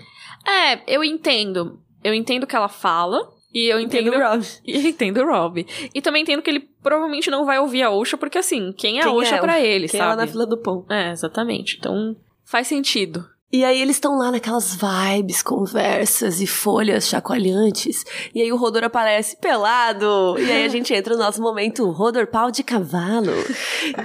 [0.47, 1.80] É, eu entendo.
[2.04, 3.32] Eu entendo o que ela fala.
[3.54, 4.08] E eu entendo.
[4.08, 4.45] Entendo o Rob.
[4.66, 5.68] E entendo o Rob.
[5.93, 9.02] E também entendo que ele provavelmente não vai ouvir a Osha, porque assim, quem é
[9.02, 9.41] a Quem Osha é ela?
[9.41, 10.22] pra ele, Quem é lá sabe?
[10.22, 10.86] na fila do pão.
[10.89, 11.78] É, exatamente.
[11.78, 13.28] Então, faz sentido.
[13.52, 18.04] E aí eles estão lá naquelas vibes, conversas e folhas chacoalhantes.
[18.34, 20.36] E aí o Rodor aparece pelado.
[20.39, 23.34] E aí a gente entra no nosso momento Rodor pau de cavalo.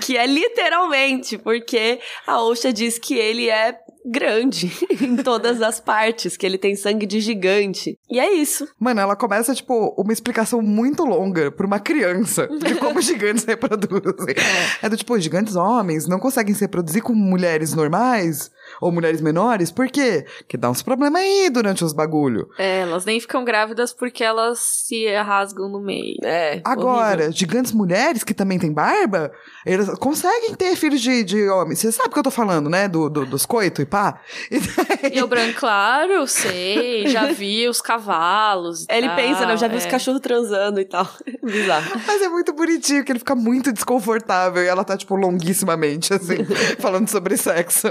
[0.00, 4.70] que é literalmente porque a Osha diz que ele é grande
[5.02, 7.98] em todas as partes, que ele tem sangue de gigante.
[8.08, 8.66] E é isso.
[8.78, 14.34] Mano, ela começa, tipo, uma explicação muito longa pra uma criança de como gigantes reproduzem.
[14.82, 14.88] É.
[14.88, 19.88] do tipo, gigantes homens não conseguem se reproduzir com mulheres normais ou mulheres menores, por
[19.88, 20.24] quê?
[20.48, 22.48] Que dá uns problemas aí durante os bagulho.
[22.58, 26.16] É, elas nem ficam grávidas porque elas se rasgam no meio.
[26.22, 26.60] É.
[26.64, 27.32] Agora, horrível.
[27.32, 29.30] gigantes mulheres que também têm barba,
[29.64, 31.78] eles conseguem ter filhos de, de homens.
[31.78, 32.88] Você sabe o que eu tô falando, né?
[32.88, 34.20] Do, do- dos coito e pá.
[34.50, 38.82] E daí- E o branco, claro, sei, já vi os cavalos.
[38.82, 39.52] e Ele tal, pensa, né?
[39.52, 39.88] Eu já vi os é.
[39.90, 41.08] cachorros transando e tal.
[41.42, 42.00] Bizarro.
[42.06, 46.44] Mas é muito bonitinho, que ele fica muito desconfortável e ela tá, tipo, longuissimamente, assim,
[46.78, 47.88] falando sobre sexo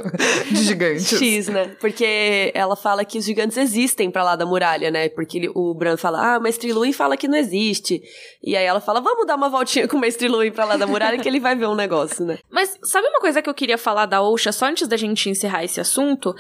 [0.52, 1.18] de gigantes.
[1.20, 1.76] X, né?
[1.80, 5.10] Porque ela fala que os gigantes existem pra lá da muralha, né?
[5.10, 8.02] Porque ele- o Bran fala, ah, o Mestre Luin fala que não existe.
[8.44, 10.86] E aí ela fala, vamos dar uma voltinha com o Mestre Luin pra lá da
[10.88, 12.38] muralha que ele vai ver um negócio, né?
[12.52, 15.64] Mas sabe uma coisa que eu queria falar da Osha, só antes da gente encerrar
[15.64, 16.34] esse assunto?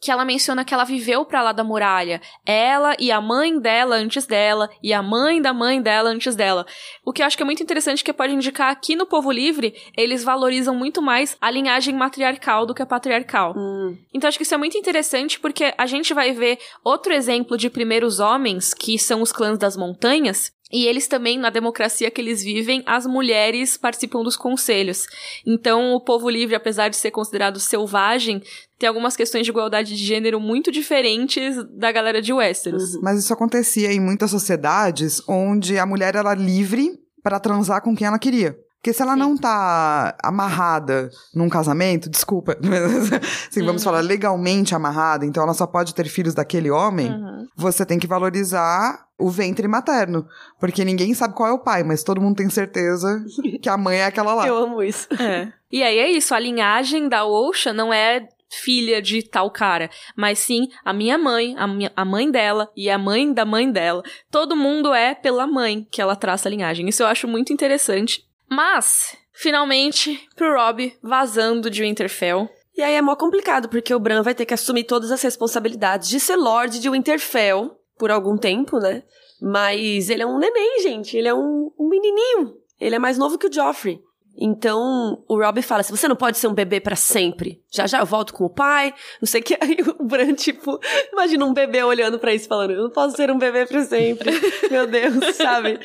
[0.00, 2.20] Que ela menciona que ela viveu pra lá da muralha.
[2.44, 6.66] Ela e a mãe dela antes dela, e a mãe da mãe dela antes dela.
[7.06, 9.74] O que eu acho que é muito interessante que pode indicar aqui no Povo Livre,
[9.96, 13.54] eles valorizam muito mais a linhagem matriarcal do que a patriarcal.
[13.56, 13.81] Hum,
[14.12, 17.70] Então acho que isso é muito interessante porque a gente vai ver outro exemplo de
[17.70, 22.42] primeiros homens, que são os clãs das montanhas, e eles também, na democracia que eles
[22.42, 25.06] vivem, as mulheres participam dos conselhos.
[25.46, 28.42] Então, o povo livre, apesar de ser considerado selvagem,
[28.78, 32.98] tem algumas questões de igualdade de gênero muito diferentes da galera de Westeros.
[33.02, 38.06] Mas isso acontecia em muitas sociedades onde a mulher era livre pra transar com quem
[38.06, 38.56] ela queria.
[38.82, 39.20] Porque se ela Sim.
[39.20, 43.12] não tá amarrada num casamento, desculpa, mas,
[43.48, 47.46] assim, vamos falar legalmente amarrada, então ela só pode ter filhos daquele homem, Uhum.
[47.56, 50.26] você tem que valorizar o ventre materno.
[50.58, 53.24] Porque ninguém sabe qual é o pai, mas todo mundo tem certeza
[53.62, 54.48] que a mãe é aquela lá.
[54.48, 55.06] eu amo isso.
[55.14, 55.52] É.
[55.70, 60.40] E aí é isso, a linhagem da Osha não é filha de tal cara, mas
[60.40, 64.02] sim a minha mãe, a, minha, a mãe dela e a mãe da mãe dela.
[64.28, 66.88] Todo mundo é pela mãe que ela traça a linhagem.
[66.88, 68.24] Isso eu acho muito interessante.
[68.52, 72.50] Mas, finalmente, pro Rob vazando de Winterfell.
[72.76, 76.08] E aí é mó complicado, porque o Bran vai ter que assumir todas as responsabilidades
[76.08, 79.02] de ser Lorde de Winterfell por algum tempo, né?
[79.40, 81.16] Mas ele é um neném, gente.
[81.16, 82.54] Ele é um, um menininho.
[82.78, 84.00] Ele é mais novo que o Joffrey.
[84.36, 87.62] Então, o Robb fala assim, você não pode ser um bebê pra sempre.
[87.70, 89.56] Já já eu volto com o pai, não sei o que.
[89.60, 90.78] Aí o Bran, tipo,
[91.10, 94.30] imagina um bebê olhando pra isso falando, eu não posso ser um bebê pra sempre.
[94.70, 95.80] Meu Deus, sabe?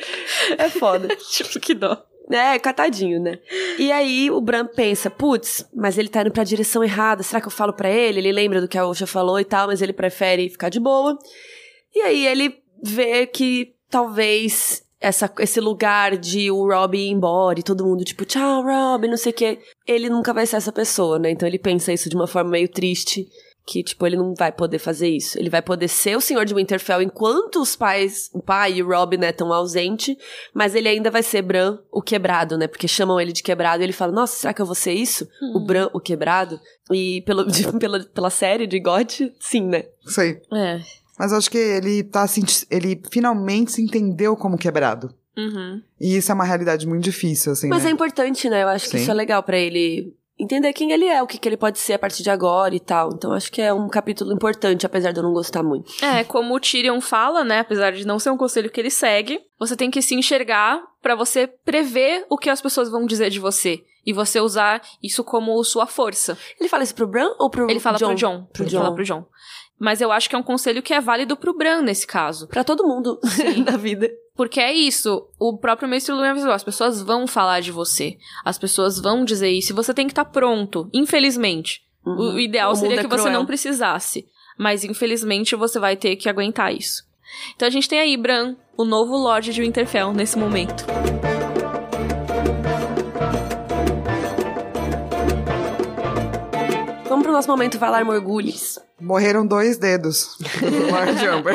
[0.56, 1.08] É foda.
[1.30, 2.02] tipo, que dó.
[2.30, 3.38] É, catadinho, né?
[3.78, 7.46] E aí o Bran pensa, putz, mas ele tá indo pra direção errada, será que
[7.46, 8.18] eu falo pra ele?
[8.18, 11.18] Ele lembra do que a Osha falou e tal, mas ele prefere ficar de boa.
[11.94, 17.62] E aí ele vê que talvez essa, esse lugar de o Rob ir embora e
[17.62, 19.58] todo mundo tipo, tchau, Rob, não sei o quê.
[19.86, 21.30] Ele nunca vai ser essa pessoa, né?
[21.30, 23.26] Então ele pensa isso de uma forma meio triste.
[23.70, 25.38] Que, tipo, ele não vai poder fazer isso.
[25.38, 28.88] Ele vai poder ser o senhor de Winterfell enquanto os pais, o pai e o
[28.88, 30.16] Rob, né, estão ausentes.
[30.54, 32.66] Mas ele ainda vai ser Bran, o quebrado, né?
[32.66, 35.28] Porque chamam ele de quebrado e ele fala, nossa, será que eu vou ser isso?
[35.54, 36.58] O Bran, o quebrado?
[36.90, 39.84] E pelo, de- pela, pela série de GOT, sim, né?
[40.06, 40.40] Sei.
[40.50, 40.80] É.
[41.18, 42.40] Mas eu acho que ele tá se,
[42.70, 45.12] ele finalmente se entendeu como quebrado.
[45.36, 45.82] Uhum.
[46.00, 47.90] E isso é uma realidade muito difícil, assim, Mas né?
[47.90, 48.62] é importante, né?
[48.64, 49.02] Eu acho que Sim.
[49.02, 51.94] isso é legal pra ele entender quem ele é, o que, que ele pode ser
[51.94, 53.10] a partir de agora e tal.
[53.12, 55.92] Então acho que é um capítulo importante, apesar de eu não gostar muito.
[56.04, 59.40] É, como o Tyrion fala, né, apesar de não ser um conselho que ele segue,
[59.58, 63.38] você tem que se enxergar pra você prever o que as pessoas vão dizer de
[63.40, 66.38] você e você usar isso como sua força.
[66.58, 68.06] Ele fala isso pro Bran ou pro Ele fala John?
[68.08, 68.46] pro John.
[68.52, 68.78] Pro ele John.
[68.80, 69.24] fala pro John.
[69.78, 72.48] Mas eu acho que é um conselho que é válido pro Bran nesse caso.
[72.48, 73.20] Pra todo mundo
[73.64, 74.10] na vida.
[74.38, 78.16] Porque é isso, o próprio Mestre Lumière avisou, as pessoas vão falar de você.
[78.44, 81.82] As pessoas vão dizer isso e você tem que estar pronto, infelizmente.
[82.06, 82.34] O- Uhum.
[82.36, 84.26] O ideal O seria mundo que é você não precisasse.
[84.56, 87.02] Mas infelizmente você vai ter que aguentar isso.
[87.56, 90.84] Então a gente tem aí Bran, o novo Lorde de Winterfell nesse momento.
[97.38, 98.80] Nosso momento Valar Morgulhos.
[99.00, 101.54] Morreram dois dedos do Mark Jumper.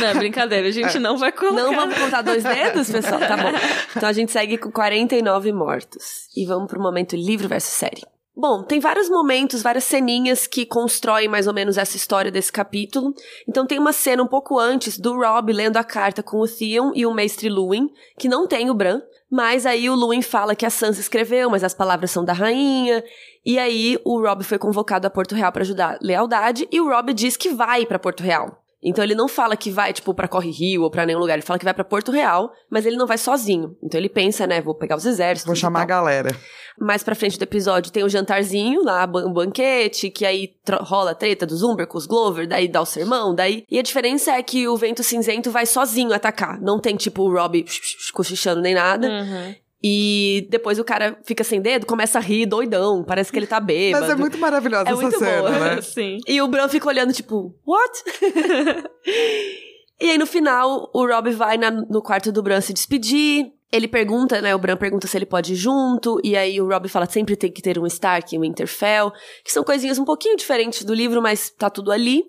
[0.00, 1.62] Não, brincadeira, a gente não vai colocar.
[1.62, 3.20] Não vamos contar dois dedos, pessoal?
[3.20, 3.52] Tá bom.
[3.96, 6.26] Então a gente segue com 49 mortos.
[6.36, 8.02] E vamos pro momento livro versus série.
[8.36, 13.12] Bom, tem vários momentos, várias ceninhas que constroem mais ou menos essa história desse capítulo.
[13.48, 16.92] Então tem uma cena um pouco antes do Rob lendo a carta com o Theon
[16.94, 20.64] e o Mestre Luwin, que não tem o Bran, mas aí o Luwin fala que
[20.64, 23.04] a Sansa escreveu, mas as palavras são da rainha.
[23.44, 27.12] E aí o Rob foi convocado a Porto Real para ajudar Lealdade e o Rob
[27.12, 28.60] diz que vai para Porto Real.
[28.82, 31.34] Então ele não fala que vai, tipo, pra Corre Rio ou pra nenhum lugar.
[31.34, 33.76] Ele fala que vai para Porto Real, mas ele não vai sozinho.
[33.82, 35.46] Então ele pensa, né, vou pegar os exércitos.
[35.46, 36.36] Vou chamar a galera.
[36.78, 41.14] Mais pra frente do episódio tem o jantarzinho lá, um banquete, que aí rola a
[41.14, 43.64] treta dos Umber com os Glover, daí dá o sermão, daí...
[43.70, 46.58] E a diferença é que o Vento Cinzento vai sozinho atacar.
[46.60, 47.64] Não tem, tipo, o Rob
[48.14, 49.06] cochichando nem nada.
[49.06, 49.54] Uhum.
[49.82, 53.58] E depois o cara fica sem dedo, começa a rir doidão, parece que ele tá
[53.58, 54.04] bêbado.
[54.08, 55.50] Mas é muito maravilhosa É essa muito cena, boa.
[55.76, 55.80] né?
[55.82, 56.18] Sim.
[56.28, 58.02] E o Bran fica olhando, tipo, what?
[60.00, 63.52] e aí no final, o Rob vai na- no quarto do Bran se despedir.
[63.72, 64.54] Ele pergunta, né?
[64.54, 66.20] O Bran pergunta se ele pode ir junto.
[66.24, 69.12] E aí o Rob fala sempre tem que ter um Stark e um Winterfell.
[69.44, 72.24] Que são coisinhas um pouquinho diferentes do livro, mas tá tudo ali.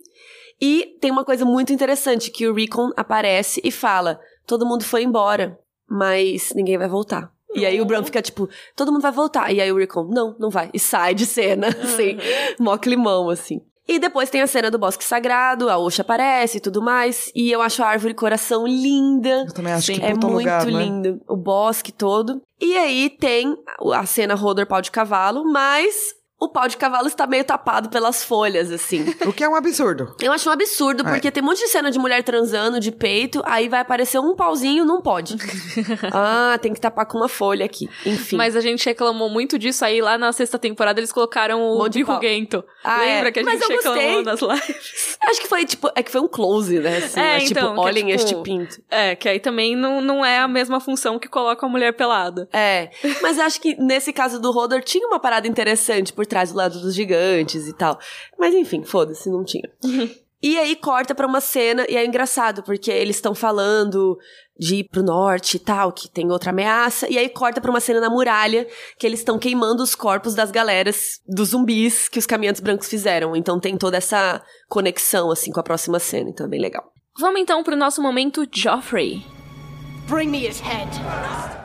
[0.61, 5.01] E tem uma coisa muito interessante, que o Rickon aparece e fala, todo mundo foi
[5.01, 5.57] embora,
[5.89, 7.31] mas ninguém vai voltar.
[7.53, 9.51] E aí o Bran fica tipo, todo mundo vai voltar.
[9.51, 10.69] E aí o Rickon, não, não vai.
[10.73, 12.17] E sai de cena, assim,
[12.59, 13.61] mó climão, assim.
[13.87, 17.29] E depois tem a cena do Bosque Sagrado, a Osha aparece e tudo mais.
[17.35, 19.43] E eu acho a árvore coração linda.
[19.47, 20.71] Eu também acho Sim, que É muito lugar, né?
[20.71, 21.21] lindo.
[21.27, 22.41] O bosque todo.
[22.59, 23.57] E aí tem
[23.93, 28.23] a cena Rodor pau de cavalo, mas o pau de cavalo está meio tapado pelas
[28.23, 29.05] folhas, assim.
[29.27, 30.15] O que é um absurdo.
[30.19, 31.11] Eu acho um absurdo, É.
[31.11, 34.35] porque tem um monte de cena de mulher transando de peito, aí vai aparecer um
[34.35, 35.35] pauzinho, não pode.
[36.11, 37.87] ah, tem que tapar com uma folha aqui.
[38.05, 38.35] Enfim.
[38.35, 41.99] Mas a gente reclamou muito disso aí lá na sexta temporada, eles colocaram o Monte
[41.99, 42.63] birruguento.
[42.83, 43.31] Ah, Lembra é.
[43.31, 45.17] que a gente reclamou nas lives?
[45.21, 46.97] Acho que foi tipo, é que foi um close, né?
[46.97, 48.81] Assim, É, mas, então, tipo, que é, olhem tipo, este pinto.
[48.89, 52.49] É, que aí também não, não é a mesma função que coloca a mulher pelada.
[52.51, 52.89] É,
[53.21, 56.57] mas eu acho que nesse caso do Rodor tinha uma parada interessante por trás do
[56.57, 57.99] lado dos gigantes e tal.
[58.39, 59.69] Mas enfim, foda-se, não tinha.
[60.41, 64.17] E aí corta pra uma cena, e é engraçado, porque eles estão falando
[64.57, 67.79] de ir pro norte e tal, que tem outra ameaça, e aí corta pra uma
[67.79, 68.65] cena na muralha,
[68.97, 73.35] que eles estão queimando os corpos das galeras, dos zumbis que os caminhantes brancos fizeram.
[73.35, 76.91] Então tem toda essa conexão, assim, com a próxima cena, então é bem legal.
[77.19, 79.40] Vamos então pro nosso momento Joffrey.
[80.11, 80.89] Bring me his head.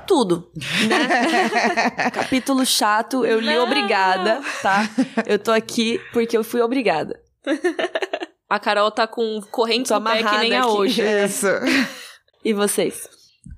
[0.06, 0.48] Tudo,
[0.88, 2.10] né?
[2.14, 3.64] Capítulo chato, eu li Não.
[3.64, 4.88] obrigada, tá?
[5.26, 7.20] Eu tô aqui porque eu fui obrigada.
[8.48, 10.70] A Carol tá com corrente no pé que amarrada nem a aqui.
[10.70, 11.02] hoje.
[11.02, 11.48] Isso.
[12.44, 13.08] E vocês?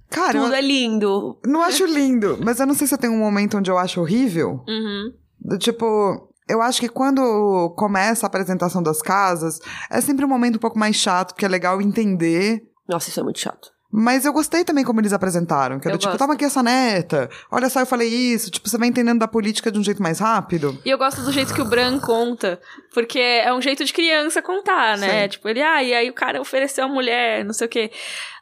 [0.08, 1.38] Cara, Tudo eu é lindo.
[1.44, 4.00] não acho lindo, mas eu não sei se eu tenho um momento onde eu acho
[4.00, 4.64] horrível.
[4.66, 5.12] Uhum.
[5.38, 9.60] Do tipo, eu acho que quando começa a apresentação das casas,
[9.90, 12.62] é sempre um momento um pouco mais chato, porque é legal entender.
[12.88, 13.70] Nossa, isso é muito chato.
[13.90, 15.80] Mas eu gostei também como eles apresentaram.
[15.80, 16.18] Que era Eu tipo, gosto.
[16.18, 17.30] toma aqui essa neta.
[17.50, 18.50] Olha só, eu falei isso.
[18.50, 20.78] Tipo, você vai entendendo da política de um jeito mais rápido.
[20.84, 22.60] E eu gosto do jeito que o Bran conta,
[22.92, 25.22] porque é um jeito de criança contar, né?
[25.22, 25.28] Sim.
[25.30, 27.90] Tipo, ele, ah, e aí o cara ofereceu a mulher, não sei o quê.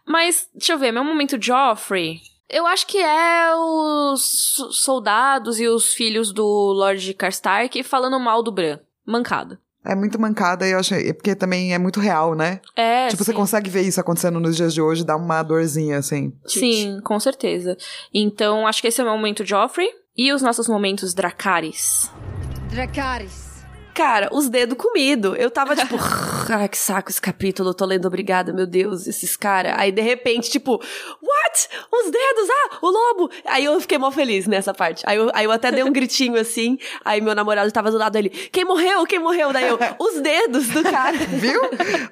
[0.04, 2.20] Mas, deixa eu ver, meu momento Joffrey.
[2.48, 4.22] Eu acho que é os
[4.54, 8.78] so- soldados e os filhos do Lord Karstark falando mal do Bran.
[9.04, 9.60] Mancada.
[9.86, 11.12] É muito mancada e eu achei.
[11.12, 12.60] Porque também é muito real, né?
[12.74, 13.36] É, tipo, você sim.
[13.36, 16.32] consegue ver isso acontecendo nos dias de hoje, dá uma dorzinha, assim.
[16.46, 17.76] Sim, com certeza.
[18.12, 19.88] Então, acho que esse é o meu momento Joffrey.
[20.18, 22.10] E os nossos momentos Dracarys.
[22.70, 23.45] Dracarys.
[23.96, 25.34] Cara, os dedos comido.
[25.36, 25.96] Eu tava tipo,
[26.52, 29.72] ai que saco esse capítulo, eu tô lendo obrigada, meu Deus, esses caras.
[29.78, 31.68] Aí de repente, tipo, what?
[31.90, 33.30] Os dedos, ah, o lobo.
[33.46, 35.02] Aí eu fiquei mó feliz nessa parte.
[35.06, 36.76] Aí eu, aí eu até dei um gritinho assim.
[37.02, 39.06] Aí meu namorado tava do lado dele, quem morreu?
[39.06, 39.50] Quem morreu?
[39.50, 41.16] Daí eu, os dedos do cara.
[41.32, 41.62] Viu?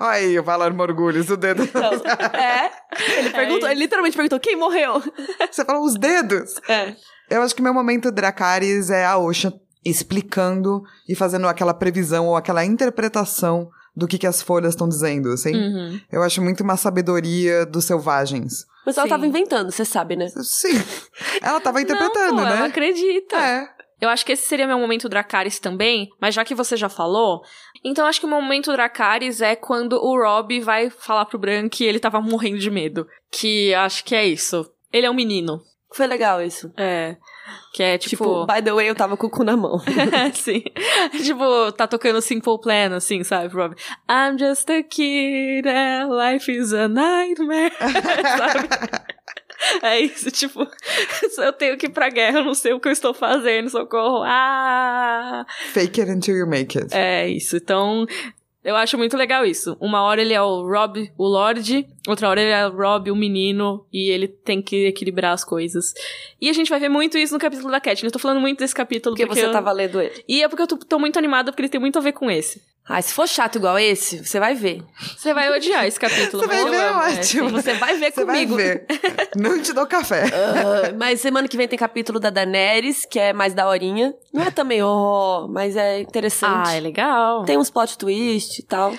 [0.01, 1.65] Olha aí, o Valar Morgulhos, o dedo.
[1.65, 1.93] Então,
[2.33, 2.71] é.
[3.19, 5.03] Ele perguntou, ele literalmente perguntou, quem morreu?
[5.51, 6.55] Você falou os dedos.
[6.67, 6.95] É.
[7.29, 9.53] Eu acho que meu momento Dracarys é a Osha
[9.85, 15.31] explicando e fazendo aquela previsão ou aquela interpretação do que, que as folhas estão dizendo,
[15.31, 15.55] assim.
[15.55, 16.01] Uhum.
[16.11, 18.67] Eu acho muito uma sabedoria dos selvagens.
[18.85, 19.11] Mas ela Sim.
[19.11, 20.29] tava inventando, você sabe, né?
[20.43, 20.83] Sim.
[21.41, 22.57] Ela tava interpretando, não, pô, né?
[22.57, 23.37] Ela acredita.
[23.37, 23.69] É.
[24.01, 27.43] Eu acho que esse seria meu momento Dracarys também, mas já que você já falou,
[27.83, 31.69] então acho que o meu momento Dracarys é quando o Rob vai falar pro Bran
[31.69, 33.07] que ele tava morrendo de medo.
[33.31, 34.69] Que acho que é isso.
[34.93, 35.63] Ele é um menino.
[35.95, 36.73] Foi legal isso.
[36.77, 37.17] É.
[37.73, 38.25] Que é tipo.
[38.25, 39.79] Tipo, by the way, eu tava com o cu na mão.
[40.35, 40.63] Sim.
[41.23, 43.77] Tipo, tá tocando Simple Plan, assim, sabe, Rob?
[44.11, 47.73] I'm just a kid and life is a nightmare.
[47.79, 48.69] sabe?
[49.83, 50.67] É isso, tipo,
[51.39, 54.23] eu tenho que ir pra guerra, eu não sei o que eu estou fazendo, socorro.
[54.25, 55.47] Ah!
[55.73, 56.93] Fake it until you make it.
[56.93, 57.57] É isso.
[57.57, 58.05] Então,
[58.65, 59.77] eu acho muito legal isso.
[59.79, 63.17] Uma hora ele é o Rob, o Lorde, outra hora ele é o Rob, o
[63.17, 65.93] menino, e ele tem que equilibrar as coisas.
[66.41, 68.03] E a gente vai ver muito isso no capítulo da Cat.
[68.03, 69.53] Eu tô falando muito desse capítulo Porque porque, você eu...
[69.53, 70.25] tava lendo ele.
[70.27, 72.31] E é porque eu tô, tô muito animada, porque ele tem muito a ver com
[72.31, 72.63] esse.
[72.87, 74.83] Ah, se for chato igual esse, você vai ver.
[75.17, 77.49] Você vai odiar esse capítulo, Você mas vai ver, amo, é, ótimo.
[77.51, 78.57] Você vai ver Você vai comigo.
[78.57, 78.87] ver.
[79.37, 80.25] Não te dou café.
[80.27, 84.15] Ah, mas semana que vem tem capítulo da Daenerys, que é mais daorinha.
[84.33, 86.69] Não é também, ó, mas é interessante.
[86.69, 87.45] Ah, é legal.
[87.45, 88.93] Tem uns plot twist e tal.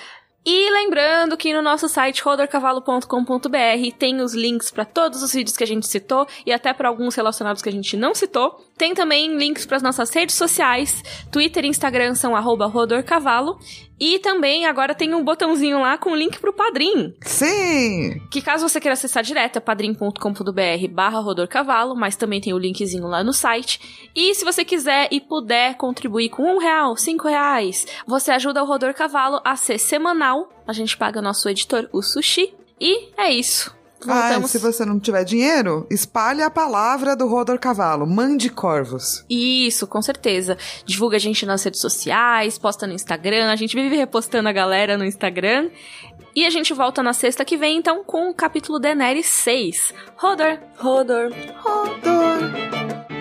[0.48, 5.64] E lembrando que no nosso site rodorcavalo.com.br tem os links para todos os vídeos que
[5.64, 8.64] a gente citou e até para alguns relacionados que a gente não citou.
[8.78, 12.36] Tem também links para as nossas redes sociais, Twitter e Instagram são
[12.68, 13.58] rodorcavalo.
[13.98, 17.14] E também agora tem um botãozinho lá com link pro Padrim.
[17.22, 18.20] Sim!
[18.30, 23.06] Que caso você queira acessar direto é padrim.com.br barra rodorcavalo, mas também tem o linkzinho
[23.06, 24.08] lá no site.
[24.14, 28.66] E se você quiser e puder contribuir com um real, cinco reais, você ajuda o
[28.66, 30.48] Rodor Cavalo a ser semanal.
[30.66, 32.54] A gente paga nosso editor, o Sushi.
[32.80, 33.75] E é isso.
[34.02, 34.50] Ah, Voltamos.
[34.50, 38.06] se você não tiver dinheiro, espalhe a palavra do Rodor Cavalo.
[38.06, 39.24] Mande corvos.
[39.28, 40.56] Isso, com certeza.
[40.84, 43.50] Divulga a gente nas redes sociais, posta no Instagram.
[43.50, 45.70] A gente vive repostando a galera no Instagram.
[46.34, 49.94] E a gente volta na sexta que vem, então, com o capítulo Daenerys 6.
[50.16, 50.58] Rodor!
[50.78, 51.32] Rodor.
[51.62, 53.15] Rodor.